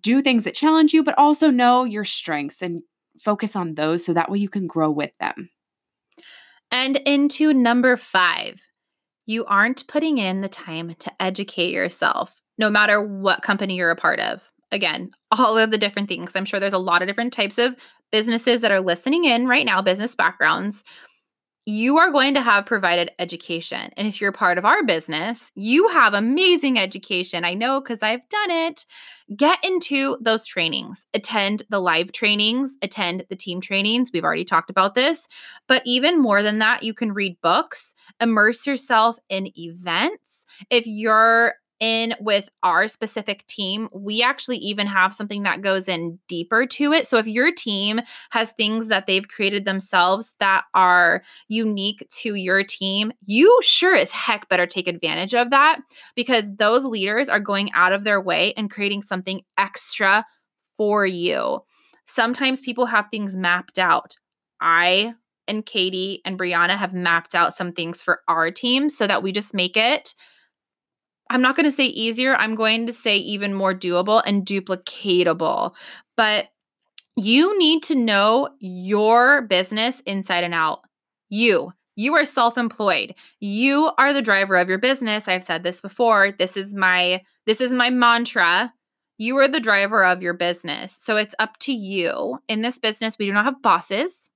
[0.02, 2.80] do things that challenge you, but also know your strengths and
[3.20, 5.50] focus on those so that way you can grow with them.
[6.72, 8.62] And into number five,
[9.26, 13.96] you aren't putting in the time to educate yourself, no matter what company you're a
[13.96, 14.42] part of.
[14.72, 16.36] Again, all of the different things.
[16.36, 17.76] I'm sure there's a lot of different types of
[18.12, 20.84] businesses that are listening in right now, business backgrounds.
[21.70, 23.92] You are going to have provided education.
[23.98, 27.44] And if you're part of our business, you have amazing education.
[27.44, 28.86] I know because I've done it.
[29.36, 34.12] Get into those trainings, attend the live trainings, attend the team trainings.
[34.14, 35.28] We've already talked about this.
[35.68, 40.46] But even more than that, you can read books, immerse yourself in events.
[40.70, 46.20] If you're in with our specific team, we actually even have something that goes in
[46.28, 47.08] deeper to it.
[47.08, 52.64] So if your team has things that they've created themselves that are unique to your
[52.64, 55.80] team, you sure as heck better take advantage of that
[56.16, 60.26] because those leaders are going out of their way and creating something extra
[60.78, 61.60] for you.
[62.06, 64.16] Sometimes people have things mapped out.
[64.62, 65.14] I
[65.48, 69.32] and Katie and Brianna have mapped out some things for our team so that we
[69.32, 70.14] just make it.
[71.30, 72.36] I'm not going to say easier.
[72.36, 75.74] I'm going to say even more doable and duplicatable.
[76.16, 76.48] But
[77.16, 80.82] you need to know your business inside and out.
[81.30, 83.16] You, you are self employed.
[83.40, 85.28] You are the driver of your business.
[85.28, 86.32] I've said this before.
[86.32, 88.72] This is my this is my mantra.
[89.18, 90.96] You are the driver of your business.
[91.02, 92.38] So it's up to you.
[92.48, 94.32] In this business, we do not have bosses.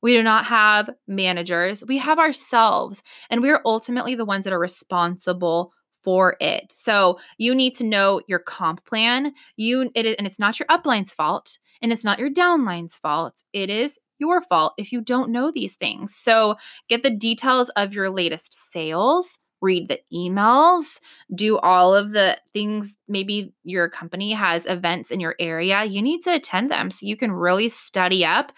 [0.00, 1.84] We do not have managers.
[1.86, 5.72] We have ourselves, and we are ultimately the ones that are responsible
[6.06, 6.72] for it.
[6.72, 9.34] So you need to know your comp plan.
[9.56, 13.42] You it and it's not your upline's fault, and it's not your downline's fault.
[13.52, 16.14] It is your fault if you don't know these things.
[16.14, 16.54] So
[16.88, 21.00] get the details of your latest sales, read the emails,
[21.34, 22.94] do all of the things.
[23.08, 25.84] Maybe your company has events in your area.
[25.84, 28.52] You need to attend them so you can really study up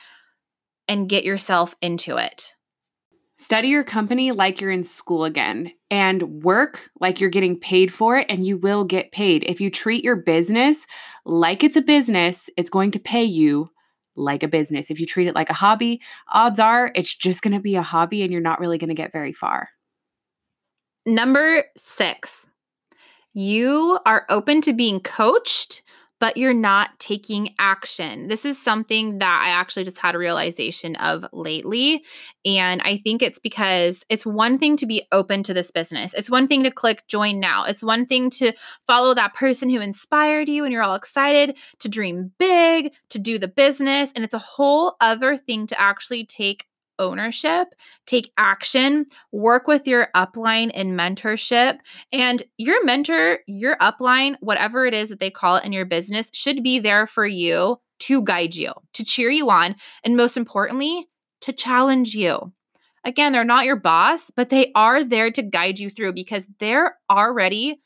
[0.87, 2.53] and get yourself into it.
[3.41, 8.19] Study your company like you're in school again and work like you're getting paid for
[8.19, 9.45] it, and you will get paid.
[9.47, 10.87] If you treat your business
[11.25, 13.71] like it's a business, it's going to pay you
[14.17, 14.91] like a business.
[14.91, 16.01] If you treat it like a hobby,
[16.33, 18.95] odds are it's just going to be a hobby and you're not really going to
[18.95, 19.69] get very far.
[21.07, 22.45] Number six,
[23.35, 25.83] you are open to being coached,
[26.21, 28.29] but you're not taking action.
[28.29, 32.05] This is something that I actually just had a realization of lately.
[32.45, 36.31] And I think it's because it's one thing to be open to this business, it's
[36.31, 38.53] one thing to click join now, it's one thing to
[38.87, 43.39] follow that person who inspired you and you're all excited to dream big, to do
[43.39, 44.11] the business.
[44.15, 46.67] And it's a whole other thing to actually take
[46.99, 47.69] ownership,
[48.07, 51.79] take action, work with your upline in mentorship.
[52.13, 56.29] And your mentor, your upline, whatever it is that they call it in your business,
[56.33, 61.09] should be there for you to guide you, to cheer you on, and most importantly,
[61.41, 62.53] to challenge you.
[63.05, 66.97] Again, they're not your boss, but they are there to guide you through because they're
[67.11, 67.81] already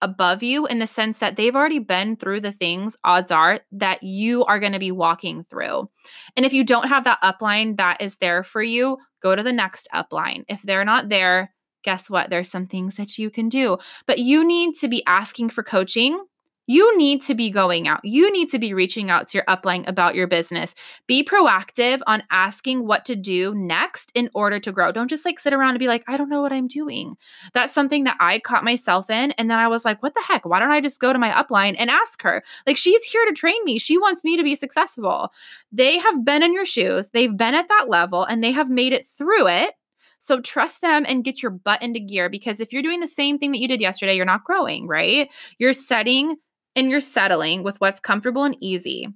[0.00, 4.02] above you in the sense that they've already been through the things, odds are, that
[4.02, 5.88] you are going to be walking through.
[6.36, 9.52] And if you don't have that upline that is there for you, go to the
[9.52, 10.44] next upline.
[10.48, 12.30] If they're not there, guess what?
[12.30, 13.78] There's some things that you can do.
[14.06, 16.24] But you need to be asking for coaching
[16.68, 18.04] you need to be going out.
[18.04, 20.74] You need to be reaching out to your upline about your business.
[21.06, 24.92] Be proactive on asking what to do next in order to grow.
[24.92, 27.16] Don't just like sit around and be like, I don't know what I'm doing.
[27.54, 29.30] That's something that I caught myself in.
[29.32, 30.44] And then I was like, what the heck?
[30.44, 32.44] Why don't I just go to my upline and ask her?
[32.66, 33.78] Like, she's here to train me.
[33.78, 35.32] She wants me to be successful.
[35.72, 38.92] They have been in your shoes, they've been at that level, and they have made
[38.92, 39.72] it through it.
[40.18, 43.38] So trust them and get your butt into gear because if you're doing the same
[43.38, 45.30] thing that you did yesterday, you're not growing, right?
[45.58, 46.36] You're setting
[46.78, 49.08] and you're settling with what's comfortable and easy,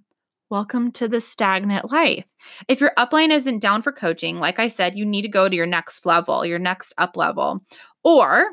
[0.51, 2.25] welcome to the stagnant life.
[2.67, 5.55] If your upline isn't down for coaching, like I said, you need to go to
[5.55, 7.65] your next level, your next up level.
[8.03, 8.47] Or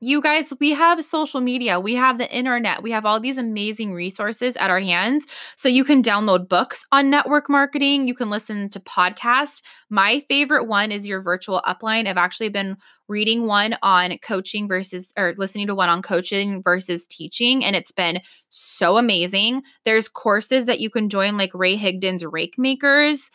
[0.00, 3.92] you guys, we have social media, we have the internet, we have all these amazing
[3.92, 5.26] resources at our hands.
[5.56, 9.62] So you can download books on network marketing, you can listen to podcasts.
[9.90, 12.08] My favorite one is your virtual upline.
[12.08, 12.76] I've actually been
[13.08, 17.92] reading one on coaching versus or listening to one on coaching versus teaching and it's
[17.92, 19.62] been so amazing.
[19.84, 23.30] There's courses that you can join like Ray Higdon's Rank Makers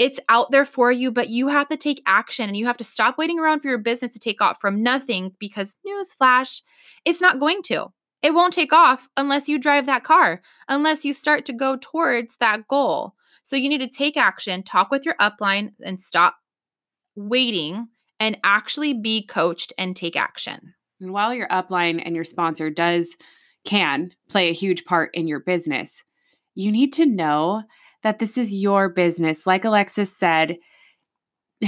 [0.00, 2.84] it's out there for you, but you have to take action and you have to
[2.84, 6.62] stop waiting around for your business to take off from nothing because, newsflash,
[7.04, 7.88] it's not going to.
[8.22, 12.38] It won't take off unless you drive that car, unless you start to go towards
[12.38, 13.12] that goal.
[13.42, 16.36] So you need to take action, talk with your upline, and stop
[17.14, 20.72] waiting and actually be coached and take action.
[21.02, 23.18] And while your upline and your sponsor does
[23.66, 26.04] can play a huge part in your business,
[26.54, 27.64] you need to know
[28.02, 29.46] that this is your business.
[29.46, 30.58] Like Alexsis said,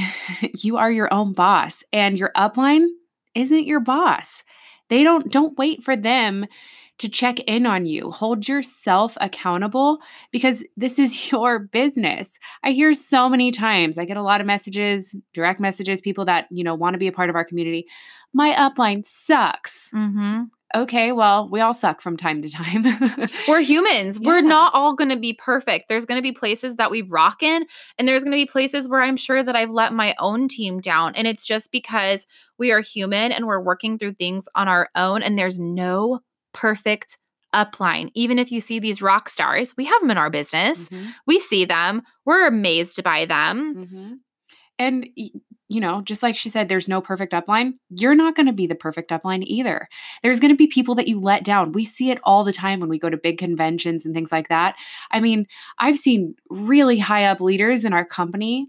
[0.59, 2.87] you are your own boss and your upline
[3.35, 4.43] isn't your boss.
[4.89, 6.47] They don't don't wait for them
[6.99, 8.11] to check in on you.
[8.11, 9.99] Hold yourself accountable
[10.31, 12.39] because this is your business.
[12.63, 16.47] I hear so many times, I get a lot of messages, direct messages, people that,
[16.51, 17.87] you know, want to be a part of our community.
[18.33, 19.91] My upline sucks.
[19.95, 20.43] Mm-hmm
[20.75, 22.85] okay, well, we all suck from time to time.
[23.49, 24.19] We're humans.
[24.21, 24.29] Yeah.
[24.29, 25.89] We're not all going to be perfect.
[25.89, 27.67] There's going to be places that we rock in,
[27.99, 30.81] and there's going to be places where I'm sure that I've let my own team
[30.81, 31.15] down.
[31.15, 32.27] And it's just because
[32.59, 36.21] we are human and we're working through things on our own, and there's no
[36.53, 37.19] perfect
[37.55, 38.11] upline.
[38.15, 40.79] Even if you see these rock stars, we have them in our business.
[40.79, 41.11] Mm-hmm.
[41.27, 43.75] We see them, we're amazed by them.
[43.77, 44.13] Mm-hmm.
[44.79, 45.09] And
[45.73, 47.73] you know, just like she said, there's no perfect upline.
[47.89, 49.89] You're not going to be the perfect upline either.
[50.23, 51.73] There's going to be people that you let down.
[51.73, 54.49] We see it all the time when we go to big conventions and things like
[54.49, 54.77] that.
[55.11, 55.47] I mean,
[55.79, 58.69] I've seen really high up leaders in our company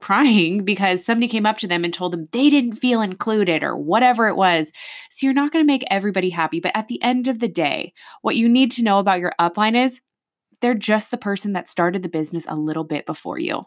[0.00, 3.74] crying because somebody came up to them and told them they didn't feel included or
[3.74, 4.70] whatever it was.
[5.10, 6.60] So you're not going to make everybody happy.
[6.60, 9.82] But at the end of the day, what you need to know about your upline
[9.82, 10.02] is
[10.60, 13.64] they're just the person that started the business a little bit before you.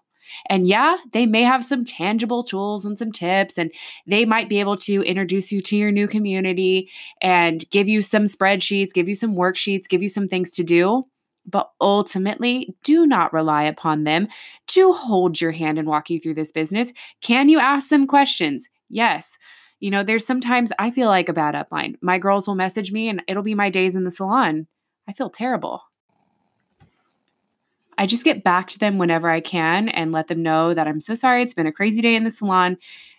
[0.49, 3.71] And yeah, they may have some tangible tools and some tips, and
[4.05, 6.89] they might be able to introduce you to your new community
[7.21, 11.05] and give you some spreadsheets, give you some worksheets, give you some things to do.
[11.45, 14.27] But ultimately, do not rely upon them
[14.67, 16.91] to hold your hand and walk you through this business.
[17.21, 18.67] Can you ask them questions?
[18.89, 19.37] Yes.
[19.79, 21.95] You know, there's sometimes I feel like a bad upline.
[22.01, 24.67] My girls will message me and it'll be my days in the salon.
[25.07, 25.83] I feel terrible.
[27.97, 31.01] I just get back to them whenever I can and let them know that I'm
[31.01, 31.41] so sorry.
[31.41, 32.77] It's been a crazy day in the salon.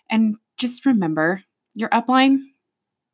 [0.09, 1.43] And just remember
[1.75, 2.39] your upline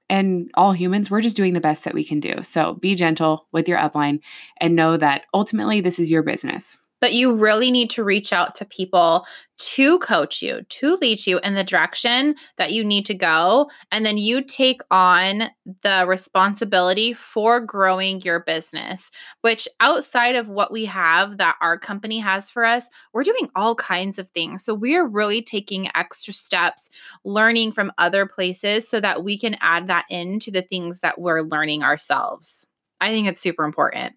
[0.09, 2.43] and all humans, we're just doing the best that we can do.
[2.43, 4.19] So be gentle with your upline
[4.59, 6.77] and know that ultimately this is your business.
[7.05, 9.27] But you really need to reach out to people
[9.59, 13.69] to coach you, to lead you in the direction that you need to go.
[13.91, 15.51] And then you take on
[15.83, 22.17] the responsibility for growing your business, which outside of what we have that our company
[22.17, 24.65] has for us, we're doing all kinds of things.
[24.65, 26.89] So we're really taking extra steps,
[27.23, 31.43] learning from other places so that we can add that into the things that we're
[31.43, 32.65] learning ourselves.
[32.99, 34.15] I think it's super important.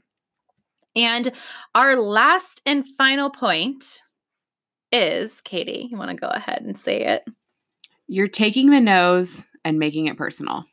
[0.99, 1.31] And
[1.77, 4.03] our last and final point
[4.91, 7.25] is Katie, you want to go ahead and say it?
[8.09, 10.65] You're taking the no's and making it personal.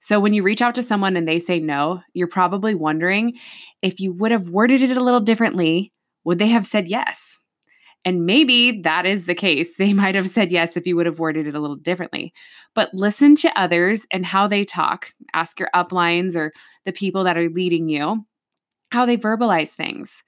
[0.00, 3.36] So when you reach out to someone and they say no, you're probably wondering
[3.82, 5.92] if you would have worded it a little differently,
[6.24, 7.40] would they have said yes?
[8.06, 9.74] And maybe that is the case.
[9.78, 12.32] They might have said yes if you would have worded it a little differently.
[12.74, 15.12] But listen to others and how they talk.
[15.34, 16.50] Ask your uplines or
[16.86, 18.24] the people that are leading you
[18.90, 20.22] how they verbalize things.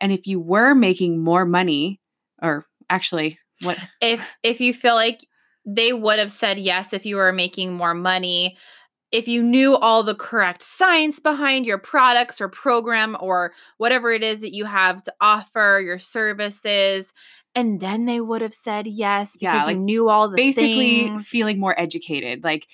[0.00, 2.00] And if you were making more money,
[2.42, 5.26] or actually, what if if you feel like
[5.64, 8.56] they would have said yes if you were making more money,
[9.10, 14.22] if you knew all the correct science behind your products or program or whatever it
[14.22, 17.12] is that you have to offer, your services,
[17.54, 21.08] and then they would have said yes because yeah, like you knew all the basically
[21.08, 21.26] things.
[21.26, 22.44] feeling more educated.
[22.44, 22.66] Like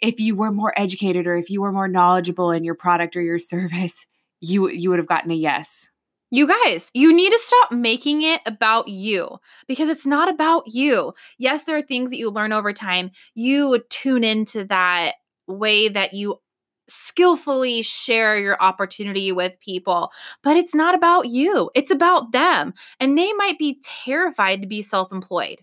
[0.00, 3.22] if you were more educated or if you were more knowledgeable in your product or
[3.22, 4.06] your service,
[4.40, 5.88] you you would have gotten a yes.
[6.30, 11.12] You guys, you need to stop making it about you because it's not about you.
[11.38, 13.12] Yes, there are things that you learn over time.
[13.34, 15.14] You tune into that
[15.46, 16.40] way that you
[16.88, 20.10] skillfully share your opportunity with people,
[20.42, 21.70] but it's not about you.
[21.74, 22.74] It's about them.
[23.00, 25.62] And they might be terrified to be self employed.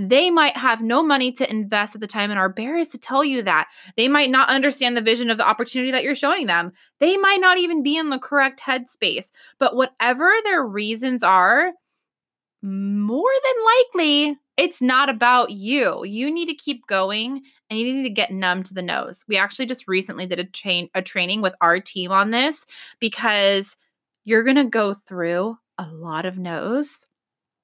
[0.00, 3.24] They might have no money to invest at the time and are embarrassed to tell
[3.24, 3.66] you that.
[3.96, 6.70] They might not understand the vision of the opportunity that you're showing them.
[7.00, 9.32] They might not even be in the correct headspace.
[9.58, 11.72] But whatever their reasons are,
[12.62, 13.64] more than
[14.04, 16.04] likely, it's not about you.
[16.04, 19.24] You need to keep going and you need to get numb to the no's.
[19.26, 22.66] We actually just recently did a train a training with our team on this
[23.00, 23.76] because
[24.24, 27.04] you're going to go through a lot of no's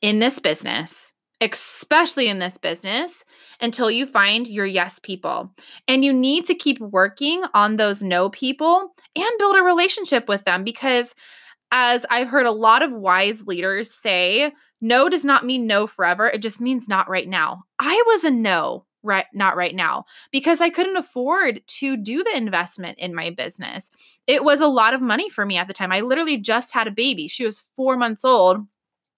[0.02, 1.13] in this business
[1.52, 3.24] especially in this business,
[3.60, 5.52] until you find your yes people.
[5.86, 10.44] And you need to keep working on those no people and build a relationship with
[10.44, 11.14] them because,
[11.70, 16.28] as I've heard a lot of wise leaders say, no does not mean no forever.
[16.28, 17.62] It just means not right now.
[17.78, 22.36] I was a no right not right now because I couldn't afford to do the
[22.36, 23.90] investment in my business.
[24.26, 25.92] It was a lot of money for me at the time.
[25.92, 27.28] I literally just had a baby.
[27.28, 28.66] She was 4 months old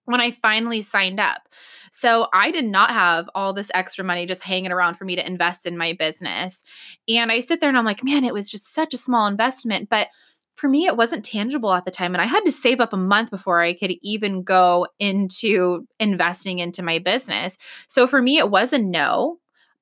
[0.07, 1.49] when I finally signed up.
[1.91, 5.27] So I did not have all this extra money just hanging around for me to
[5.27, 6.65] invest in my business.
[7.09, 9.89] And I sit there and I'm like, man, it was just such a small investment.
[9.89, 10.09] But
[10.57, 12.15] for me, it wasn't tangible at the time.
[12.15, 16.59] And I had to save up a month before I could even go into investing
[16.59, 17.59] into my business.
[17.89, 19.39] So for me, it was a no,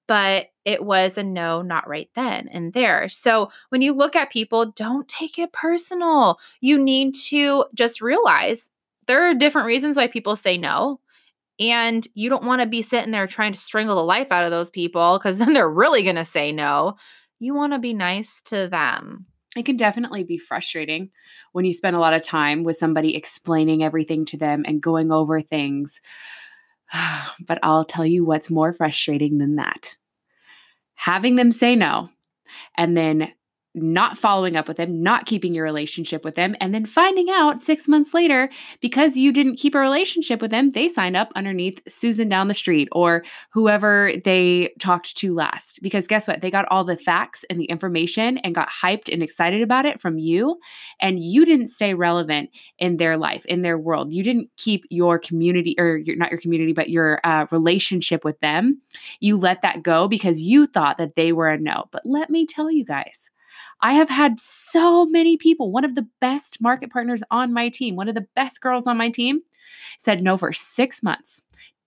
[0.07, 3.09] but it was a no, not right then and there.
[3.09, 6.39] So when you look at people, don't take it personal.
[6.61, 8.71] You need to just realize
[9.07, 11.01] there are different reasons why people say no.
[11.61, 14.51] And you don't want to be sitting there trying to strangle the life out of
[14.51, 16.97] those people because then they're really going to say no.
[17.39, 19.27] You want to be nice to them.
[19.57, 21.11] It can definitely be frustrating
[21.53, 25.13] when you spend a lot of time with somebody explaining everything to them and going
[25.13, 26.01] over things.
[27.47, 29.97] but I'll tell you what's more frustrating than that
[30.95, 32.09] having them say no
[32.77, 33.31] and then
[33.75, 37.63] not following up with them, not keeping your relationship with them, and then finding out
[37.63, 38.49] six months later
[38.81, 42.55] because you didn't keep a relationship with them, they signed up underneath Susan down the
[42.55, 45.81] street or whoever they talked to last.
[45.83, 46.41] Because guess what?
[46.41, 50.01] They got all the facts and the information and got hyped and excited about it
[50.01, 50.59] from you.
[51.01, 54.13] And you didn't stay relevant in their life, in their world.
[54.13, 58.39] You didn't keep your community or your, not your community, but your uh, relationship with
[58.41, 58.81] them.
[59.21, 61.89] You let that go because you thought that they were a no.
[61.91, 63.31] But let me tell you guys,
[63.81, 67.97] I have had so many people, one of the best market partners on my team,
[67.97, 69.41] one of the best girls on my team,
[69.99, 71.43] said no for six months.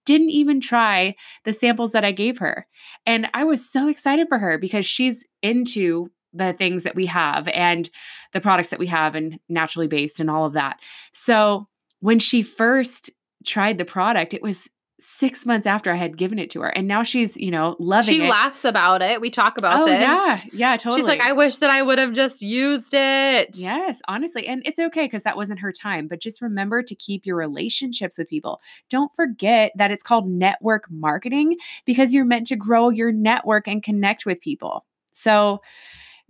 [0.06, 2.68] Didn't even try the samples that I gave her.
[3.06, 7.48] And I was so excited for her because she's into the things that we have
[7.50, 7.90] and
[8.34, 10.80] the products that we have and naturally based and all of that.
[11.12, 11.68] So
[12.00, 13.10] when she first
[13.46, 14.70] tried the product, it was
[15.00, 16.70] six months after I had given it to her.
[16.70, 18.26] And now she's, you know, loving she it.
[18.26, 19.22] She laughs about it.
[19.22, 20.02] We talk about oh, this.
[20.02, 20.42] Yeah.
[20.54, 21.02] Yeah, totally.
[21.02, 23.56] She's like, I wish that I would have just used it.
[23.56, 24.48] Yes, honestly.
[24.48, 26.08] And it's okay because that wasn't her time.
[26.08, 28.60] But just remember to keep your relationships with people.
[28.90, 33.84] Don't forget that it's called network marketing because you're meant to grow your network and
[33.84, 34.86] connect with people.
[35.12, 35.62] So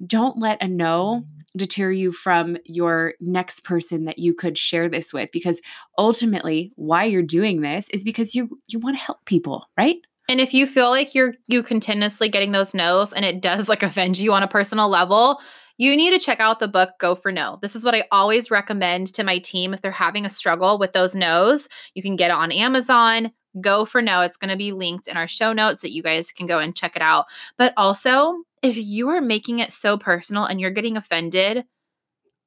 [0.05, 1.57] don't let a no mm-hmm.
[1.57, 5.61] deter you from your next person that you could share this with because
[5.97, 9.97] ultimately why you're doing this is because you you want to help people, right?
[10.29, 13.83] And if you feel like you're you continuously getting those no's and it does like
[13.83, 15.39] offend you on a personal level,
[15.77, 17.59] you need to check out the book Go for No.
[17.61, 20.91] This is what I always recommend to my team if they're having a struggle with
[20.91, 21.69] those no's.
[21.93, 23.31] You can get it on Amazon.
[23.61, 24.21] Go for No.
[24.21, 26.75] It's going to be linked in our show notes that you guys can go and
[26.75, 27.25] check it out.
[27.57, 31.63] But also, if you are making it so personal and you're getting offended,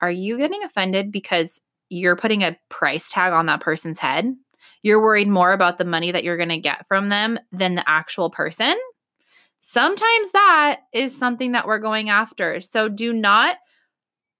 [0.00, 4.34] are you getting offended because you're putting a price tag on that person's head?
[4.82, 7.88] You're worried more about the money that you're going to get from them than the
[7.88, 8.74] actual person?
[9.60, 12.60] Sometimes that is something that we're going after.
[12.60, 13.56] So do not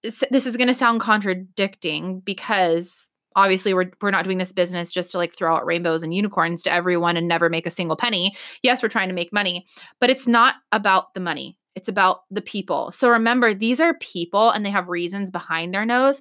[0.02, 5.10] this is going to sound contradicting because obviously we're we're not doing this business just
[5.10, 8.34] to like throw out rainbows and unicorns to everyone and never make a single penny.
[8.62, 9.66] Yes, we're trying to make money,
[10.00, 11.58] but it's not about the money.
[11.80, 12.92] It's about the people.
[12.92, 16.20] So remember, these are people and they have reasons behind their no's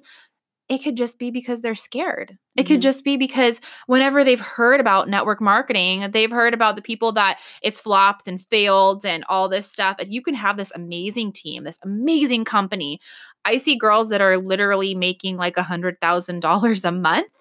[0.70, 2.38] it could just be because they're scared.
[2.54, 2.74] It mm-hmm.
[2.74, 7.10] could just be because whenever they've heard about network marketing, they've heard about the people
[7.12, 9.96] that it's flopped and failed and all this stuff.
[9.98, 13.00] And you can have this amazing team, this amazing company.
[13.44, 17.32] I see girls that are literally making like a $100,000 a month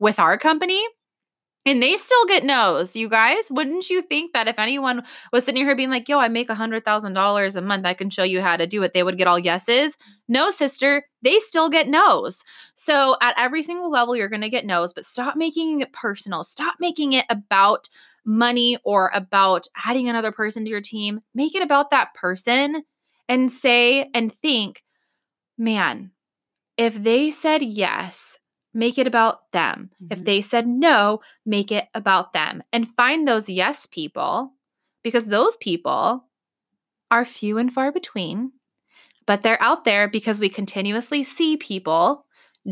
[0.00, 0.82] with our company
[1.68, 3.44] and they still get no's, you guys.
[3.50, 6.54] Wouldn't you think that if anyone was sitting here being like, yo, I make a
[6.54, 9.38] $100,000 a month, I can show you how to do it, they would get all
[9.38, 9.98] yeses?
[10.28, 12.38] No, sister, they still get no's.
[12.74, 16.42] So at every single level, you're going to get no's, but stop making it personal.
[16.42, 17.90] Stop making it about
[18.24, 21.20] money or about adding another person to your team.
[21.34, 22.82] Make it about that person
[23.28, 24.82] and say and think,
[25.58, 26.12] man,
[26.78, 28.37] if they said yes,
[28.78, 29.90] make it about them.
[30.00, 30.12] Mm-hmm.
[30.12, 34.52] If they said no, make it about them and find those yes people
[35.02, 36.24] because those people
[37.10, 38.52] are few and far between,
[39.26, 42.24] but they're out there because we continuously see people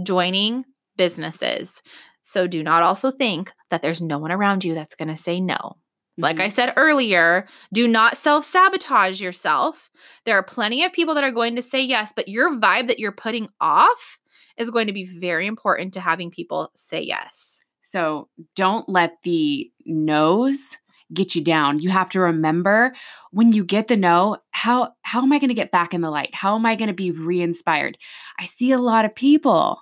[0.04, 0.64] joining
[0.96, 1.82] businesses.
[2.22, 5.40] So do not also think that there's no one around you that's going to say
[5.40, 5.76] no.
[6.18, 6.54] Like I mm-hmm.
[6.54, 9.90] said earlier, do not self sabotage yourself.
[10.24, 12.98] There are plenty of people that are going to say yes, but your vibe that
[12.98, 14.18] you're putting off
[14.56, 17.62] is going to be very important to having people say yes.
[17.80, 20.76] So don't let the no's
[21.14, 21.78] get you down.
[21.78, 22.94] You have to remember
[23.30, 26.10] when you get the no, how how am I going to get back in the
[26.10, 26.34] light?
[26.34, 27.96] How am I going to be re-inspired?
[28.38, 29.80] I see a lot of people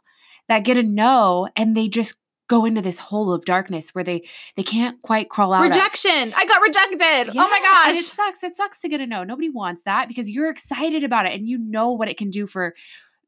[0.48, 4.22] that get a no and they just go into this hole of darkness where they
[4.57, 6.34] they can't quite crawl out rejection of.
[6.36, 9.24] i got rejected yeah, oh my gosh it sucks it sucks to get a no
[9.24, 12.46] nobody wants that because you're excited about it and you know what it can do
[12.46, 12.74] for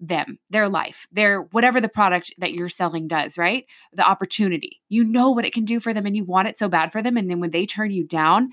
[0.00, 3.64] them, their life, their whatever the product that you're selling does, right?
[3.92, 4.80] The opportunity.
[4.88, 7.02] You know what it can do for them and you want it so bad for
[7.02, 8.50] them and then when they turn you down,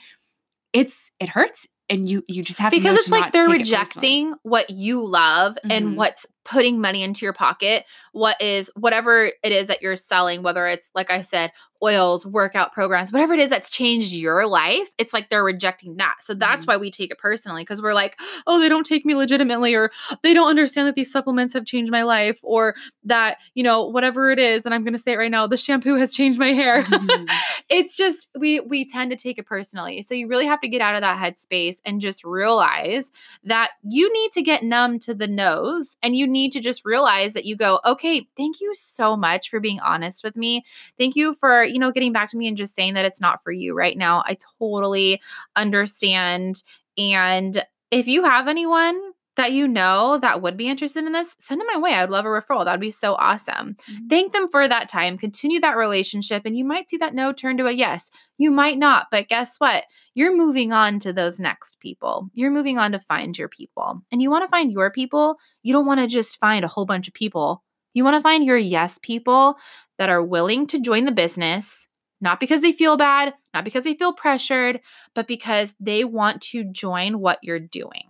[0.73, 5.05] it's it hurts and you you just have because it's like they're rejecting what you
[5.05, 5.71] love mm-hmm.
[5.71, 10.41] and what's putting money into your pocket what is whatever it is that you're selling
[10.41, 11.51] whether it's like i said
[11.83, 16.15] oils, workout programs, whatever it is that's changed your life, it's like they're rejecting that.
[16.21, 16.71] So that's mm-hmm.
[16.71, 18.17] why we take it personally because we're like,
[18.47, 19.91] oh, they don't take me legitimately, or
[20.23, 24.31] they don't understand that these supplements have changed my life, or that, you know, whatever
[24.31, 24.63] it is.
[24.65, 26.83] And I'm going to say it right now the shampoo has changed my hair.
[26.83, 27.25] Mm-hmm.
[27.69, 30.01] it's just, we, we tend to take it personally.
[30.01, 33.11] So you really have to get out of that headspace and just realize
[33.43, 37.33] that you need to get numb to the no's and you need to just realize
[37.33, 40.65] that you go, okay, thank you so much for being honest with me.
[40.97, 43.43] Thank you for, you know, getting back to me and just saying that it's not
[43.43, 44.23] for you right now.
[44.25, 45.21] I totally
[45.55, 46.63] understand.
[46.97, 51.59] And if you have anyone that you know that would be interested in this, send
[51.59, 51.93] them my way.
[51.93, 52.65] I'd love a referral.
[52.65, 53.75] That would be so awesome.
[53.89, 54.07] Mm-hmm.
[54.07, 55.17] Thank them for that time.
[55.17, 58.11] Continue that relationship, and you might see that no turn to a yes.
[58.37, 59.85] You might not, but guess what?
[60.13, 62.29] You're moving on to those next people.
[62.33, 64.01] You're moving on to find your people.
[64.11, 65.37] And you want to find your people.
[65.63, 67.63] You don't want to just find a whole bunch of people.
[67.93, 69.55] You want to find your yes people
[69.97, 71.87] that are willing to join the business,
[72.21, 74.79] not because they feel bad, not because they feel pressured,
[75.15, 78.03] but because they want to join what you're doing.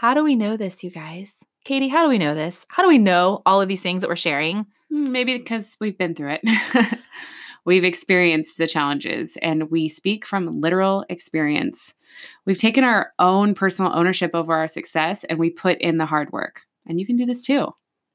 [0.00, 1.34] How do we know this, you guys?
[1.62, 2.64] Katie, how do we know this?
[2.68, 4.64] How do we know all of these things that we're sharing?
[4.88, 6.98] Hmm, maybe because we've been through it.
[7.66, 11.92] we've experienced the challenges and we speak from literal experience.
[12.46, 16.32] We've taken our own personal ownership over our success and we put in the hard
[16.32, 16.62] work.
[16.86, 17.68] And you can do this too.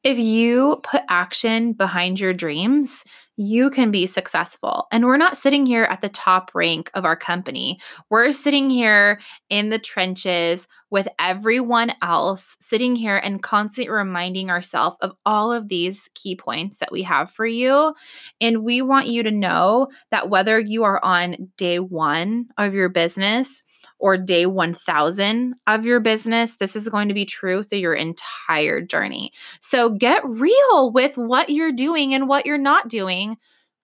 [0.06, 3.04] If you put action behind your dreams,
[3.38, 4.86] you can be successful.
[4.92, 7.80] And we're not sitting here at the top rank of our company.
[8.12, 14.96] We're sitting here in the trenches with everyone else, sitting here and constantly reminding ourselves
[15.02, 17.96] of all of these key points that we have for you.
[18.40, 22.90] And we want you to know that whether you are on day one of your
[22.90, 23.64] business,
[24.00, 28.82] or day 1000 of your business, this is going to be true through your entire
[28.82, 29.32] journey.
[29.62, 33.38] So get real with what you're doing and what you're not doing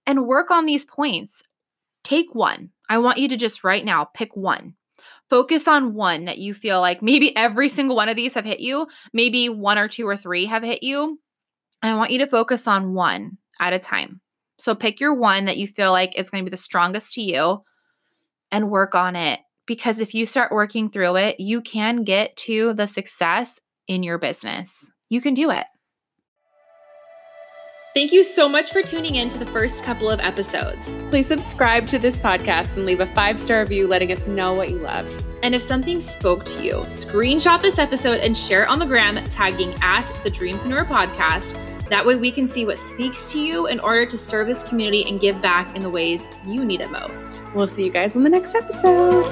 [0.05, 1.43] and work on these points.
[2.03, 2.71] Take one.
[2.89, 4.75] I want you to just right now pick one.
[5.29, 8.59] Focus on one that you feel like maybe every single one of these have hit
[8.59, 11.19] you, maybe one or two or three have hit you.
[11.81, 14.19] I want you to focus on one at a time.
[14.59, 17.21] So pick your one that you feel like is going to be the strongest to
[17.21, 17.63] you
[18.51, 22.73] and work on it because if you start working through it, you can get to
[22.73, 24.73] the success in your business.
[25.09, 25.65] You can do it.
[27.93, 30.89] Thank you so much for tuning in to the first couple of episodes.
[31.09, 34.69] Please subscribe to this podcast and leave a five star review letting us know what
[34.69, 35.21] you loved.
[35.43, 39.17] And if something spoke to you, screenshot this episode and share it on the gram,
[39.27, 41.57] tagging at the Dreampreneur Podcast.
[41.91, 45.03] That way, we can see what speaks to you in order to serve this community
[45.09, 47.43] and give back in the ways you need it most.
[47.53, 49.25] We'll see you guys on the next episode.